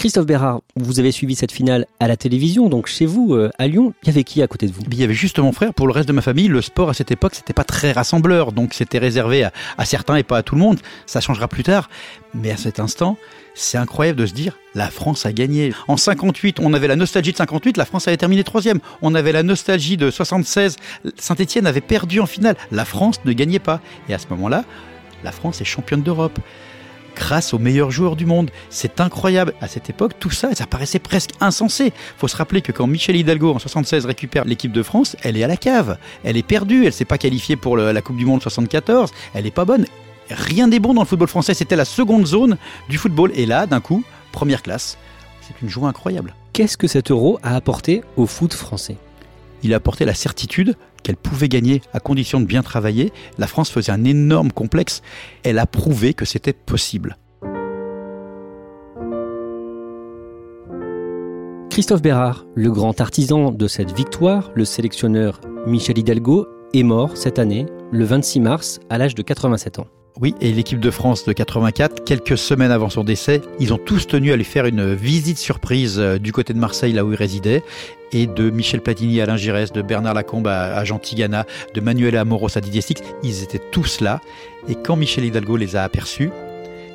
Christophe 0.03 0.27
Bérard, 0.27 0.63
vous 0.75 0.99
avez 0.99 1.13
suivi 1.13 1.37
cette 1.37 1.53
finale 1.53 1.87
à 2.01 2.09
la 2.09 2.17
télévision, 2.17 2.69
donc 2.69 2.89
chez 2.89 3.07
vous, 3.07 3.35
euh, 3.35 3.53
à 3.61 3.69
Lyon, 3.69 3.95
il 4.03 4.09
y 4.09 4.11
avait 4.11 4.25
qui 4.25 4.43
à 4.43 4.49
côté 4.49 4.67
de 4.67 4.73
vous? 4.73 4.83
Il 4.91 4.99
y 4.99 5.05
avait 5.05 5.15
juste 5.15 5.39
mon 5.39 5.53
frère. 5.53 5.73
Pour 5.73 5.87
le 5.87 5.93
reste 5.93 6.09
de 6.09 6.13
ma 6.13 6.23
famille, 6.23 6.49
le 6.49 6.61
sport 6.61 6.89
à 6.89 6.95
cette 6.95 7.13
époque, 7.13 7.37
c'était 7.37 7.53
pas 7.53 7.63
très 7.63 7.93
rassembleur, 7.93 8.51
donc 8.51 8.75
c'était 8.75 8.99
réservé 8.99 9.45
à, 9.45 9.85
certains 9.85 10.17
et 10.17 10.25
pas 10.25 10.39
à 10.39 10.43
tout 10.43 10.57
le 10.57 10.61
monde. 10.61 10.81
Ça 11.07 11.21
changera 11.21 11.47
plus 11.47 11.63
tard. 11.63 11.89
Mais 12.35 12.51
à 12.51 12.57
cet 12.57 12.81
instant, 12.81 13.17
c'est 13.55 13.79
incroyable 13.79 14.19
de 14.19 14.27
se 14.27 14.35
dire, 14.35 14.59
la 14.75 14.91
France 14.91 15.25
a 15.25 15.33
gagné. 15.33 15.73
En 15.87 15.97
58, 15.97 16.59
on 16.59 16.75
avait 16.75 16.89
la 16.89 16.97
nostalgie 16.97 17.31
de 17.31 17.37
58, 17.37 17.77
la 17.77 17.85
France 17.85 18.09
avait 18.09 18.17
terminé 18.17 18.43
troisième. 18.43 18.81
On 19.03 19.15
avait 19.15 19.31
la 19.31 19.45
nostalgie 19.45 19.97
de 19.97 20.11
76, 20.11 20.79
Saint-Etienne 21.17 21.69
avait 21.69 21.81
perdu 21.81 22.19
en 22.19 22.27
finale. 22.27 22.57
La 22.73 22.85
France 22.85 23.21
ne 23.25 23.33
gagnait 23.33 23.61
pas. 23.61 23.81
Et 24.09 24.15
à 24.15 24.19
ce 24.19 24.27
moment-là, 24.31 24.65
la 25.23 25.31
France 25.31 25.61
est 25.61 25.65
championne 25.65 26.03
d'Europe 26.03 26.41
grâce 27.15 27.55
aux 27.55 27.59
meilleurs 27.59 27.91
joueurs 27.91 28.17
du 28.17 28.27
monde. 28.27 28.51
C'est 28.71 29.01
incroyable. 29.01 29.55
À 29.61 29.69
cette 29.69 29.91
époque, 29.91 30.13
tout 30.19 30.31
ça, 30.31 30.55
ça 30.55 30.67
paraissait 30.67 30.99
presque 30.99 31.31
insensé. 31.41 31.93
Faut 32.19 32.29
se 32.29 32.37
rappeler 32.37 32.63
que 32.63 32.73
quand 32.73 32.87
Michel 32.87 33.17
Hidalgo 33.17 33.53
en 33.55 33.59
76 33.59 34.07
récupère 34.07 34.45
l'équipe 34.45 34.73
de 34.73 34.83
France, 34.83 35.17
elle 35.23 35.37
est 35.37 35.45
à 35.45 35.49
la 35.49 35.57
cave. 35.57 35.99
Elle 36.25 36.37
est 36.37 36.43
perdue. 36.43 36.87
Elle 36.87 36.93
s'est 36.93 37.05
pas 37.05 37.19
qualifiée 37.19 37.57
pour 37.57 37.77
le, 37.77 37.93
la 37.93 38.03
Coupe 38.03 38.17
du 38.17 38.27
Monde 38.27 38.43
74. 38.43 39.11
Elle 39.35 39.47
est 39.47 39.51
pas 39.51 39.65
bonne. 39.65 39.87
Rien 40.31 40.69
n'est 40.69 40.81
bon 40.81 40.95
dans 40.95 41.03
le 41.03 41.07
football 41.07 41.29
français. 41.29 41.55
C'était 41.55 41.77
la 41.77 41.85
seconde 41.85 42.27
zone 42.27 42.57
du 42.89 42.99
football. 42.99 43.33
Et 43.35 43.47
là, 43.47 43.67
d'un 43.67 43.81
coup, 43.81 44.05
première 44.33 44.63
classe. 44.63 44.99
C'est 45.41 45.61
une 45.63 45.69
joie 45.69 45.89
incroyable. 45.89 46.35
Qu'est-ce 46.53 46.77
que 46.77 46.87
cet 46.87 47.11
euro 47.11 47.39
a 47.43 47.57
apporté 47.57 48.03
au 48.17 48.27
foot 48.27 48.55
français? 48.55 48.97
Il 49.63 49.73
a 49.73 49.77
apporté 49.77 50.05
la 50.05 50.15
certitude 50.15 50.77
qu'elle 51.03 51.17
pouvait 51.17 51.49
gagner 51.49 51.83
à 51.93 52.01
condition 52.01 52.41
de 52.41 52.47
bien 52.47 52.63
travailler. 52.63 53.13
La 53.39 53.47
France 53.47 53.71
faisait 53.71 53.93
un 53.93 54.05
énorme 54.05 54.53
complexe. 54.53 55.03
Elle 55.43 55.59
a 55.59 55.67
prouvé 55.67 56.15
que 56.15 56.25
c'était 56.25 56.53
possible. 56.53 57.17
Christophe 61.71 62.03
Bérard, 62.03 62.45
le 62.55 62.71
grand 62.71 63.01
artisan 63.01 63.51
de 63.51 63.67
cette 63.67 63.93
victoire, 63.93 64.51
le 64.55 64.67
sélectionneur 64.67 65.41
Michel 65.67 65.97
Hidalgo, 65.97 66.47
est 66.75 66.83
mort 66.83 67.17
cette 67.17 67.39
année, 67.39 67.67
le 67.91 68.05
26 68.05 68.41
mars, 68.41 68.81
à 68.91 68.99
l'âge 68.99 69.15
de 69.15 69.23
87 69.23 69.79
ans. 69.79 69.87
Oui, 70.21 70.35
et 70.41 70.53
l'équipe 70.53 70.79
de 70.79 70.91
France 70.91 71.25
de 71.25 71.33
84, 71.33 72.05
quelques 72.05 72.37
semaines 72.37 72.71
avant 72.71 72.91
son 72.91 73.03
décès, 73.03 73.41
ils 73.59 73.73
ont 73.73 73.79
tous 73.79 74.07
tenu 74.07 74.33
à 74.33 74.37
lui 74.37 74.45
faire 74.45 74.67
une 74.67 74.95
visite 74.95 75.39
surprise 75.39 75.99
du 75.99 76.33
côté 76.33 76.53
de 76.53 76.59
Marseille, 76.59 76.93
là 76.93 77.05
où 77.05 77.13
il 77.13 77.17
résidait, 77.17 77.63
et 78.13 78.27
de 78.27 78.51
Michel 78.51 78.83
Platini 78.83 79.21
à 79.21 79.25
Alain 79.25 79.37
de 79.37 79.83
Bernard 79.83 80.15
Lacombe 80.15 80.49
à, 80.49 80.85
Jean 80.85 80.99
Tigana, 80.99 81.47
de 81.75 81.81
Manuel 81.81 82.17
Amoros 82.17 82.57
à 82.57 82.61
Didier 82.61 82.83
Six. 82.83 82.97
Ils 83.23 83.43
étaient 83.43 83.63
tous 83.71 84.01
là, 84.01 84.21
et 84.69 84.75
quand 84.75 84.97
Michel 84.97 85.25
Hidalgo 85.25 85.57
les 85.57 85.77
a 85.77 85.83
aperçus, 85.83 86.31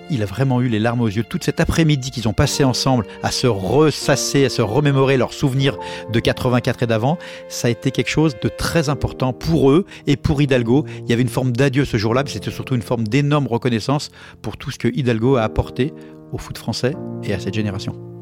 il 0.09 0.23
a 0.23 0.25
vraiment 0.25 0.61
eu 0.61 0.67
les 0.67 0.79
larmes 0.79 1.01
aux 1.01 1.07
yeux. 1.07 1.23
Toute 1.23 1.43
cet 1.43 1.59
après-midi 1.59 2.11
qu'ils 2.11 2.27
ont 2.27 2.33
passé 2.33 2.63
ensemble 2.63 3.05
à 3.23 3.31
se 3.31 3.47
ressasser, 3.47 4.45
à 4.45 4.49
se 4.49 4.61
remémorer 4.61 5.17
leurs 5.17 5.33
souvenirs 5.33 5.77
de 6.11 6.19
84 6.19 6.83
et 6.83 6.87
d'avant, 6.87 7.17
ça 7.49 7.67
a 7.67 7.71
été 7.71 7.91
quelque 7.91 8.09
chose 8.09 8.35
de 8.41 8.49
très 8.49 8.89
important 8.89 9.33
pour 9.33 9.71
eux 9.71 9.85
et 10.05 10.17
pour 10.17 10.41
Hidalgo. 10.41 10.85
Il 11.03 11.09
y 11.09 11.13
avait 11.13 11.21
une 11.21 11.29
forme 11.29 11.51
d'adieu 11.51 11.85
ce 11.85 11.97
jour-là, 11.97 12.23
mais 12.23 12.31
c'était 12.31 12.51
surtout 12.51 12.75
une 12.75 12.81
forme 12.81 13.07
d'énorme 13.07 13.47
reconnaissance 13.47 14.09
pour 14.41 14.57
tout 14.57 14.71
ce 14.71 14.77
que 14.77 14.87
Hidalgo 14.87 15.35
a 15.35 15.43
apporté 15.43 15.93
au 16.31 16.37
foot 16.37 16.57
français 16.57 16.93
et 17.23 17.33
à 17.33 17.39
cette 17.39 17.53
génération. 17.53 18.16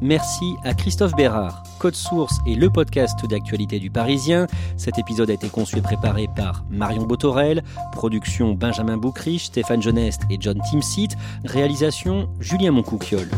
Merci 0.00 0.56
à 0.64 0.74
Christophe 0.74 1.14
Bérard. 1.14 1.62
Code 1.78 1.94
Source 1.94 2.38
est 2.46 2.54
le 2.54 2.70
podcast 2.70 3.18
d'actualité 3.26 3.78
du 3.78 3.90
Parisien. 3.90 4.46
Cet 4.76 4.98
épisode 4.98 5.30
a 5.30 5.32
été 5.32 5.48
conçu 5.48 5.78
et 5.78 5.82
préparé 5.82 6.28
par 6.34 6.64
Marion 6.70 7.04
Botorel, 7.04 7.62
production 7.92 8.54
Benjamin 8.54 8.96
Boucriche, 8.96 9.46
Stéphane 9.46 9.82
Geneste 9.82 10.22
et 10.30 10.36
John 10.40 10.60
Timsit, 10.70 11.10
réalisation 11.44 12.28
Julien 12.40 12.70
Moncouquiole. 12.70 13.30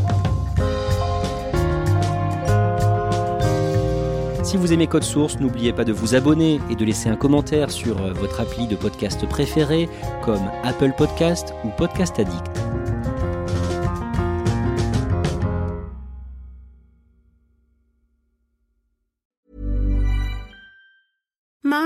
Si 4.42 4.56
vous 4.56 4.72
aimez 4.72 4.86
Code 4.86 5.04
Source, 5.04 5.38
n'oubliez 5.38 5.72
pas 5.72 5.84
de 5.84 5.92
vous 5.92 6.14
abonner 6.14 6.60
et 6.70 6.74
de 6.74 6.84
laisser 6.84 7.08
un 7.08 7.16
commentaire 7.16 7.70
sur 7.70 8.02
euh, 8.02 8.12
votre 8.12 8.40
appli 8.40 8.66
de 8.66 8.74
podcast 8.74 9.24
préféré 9.28 9.88
comme 10.24 10.50
Apple 10.64 10.92
Podcast 10.96 11.54
ou 11.64 11.68
Podcast 11.68 12.18
Addict. 12.18 12.69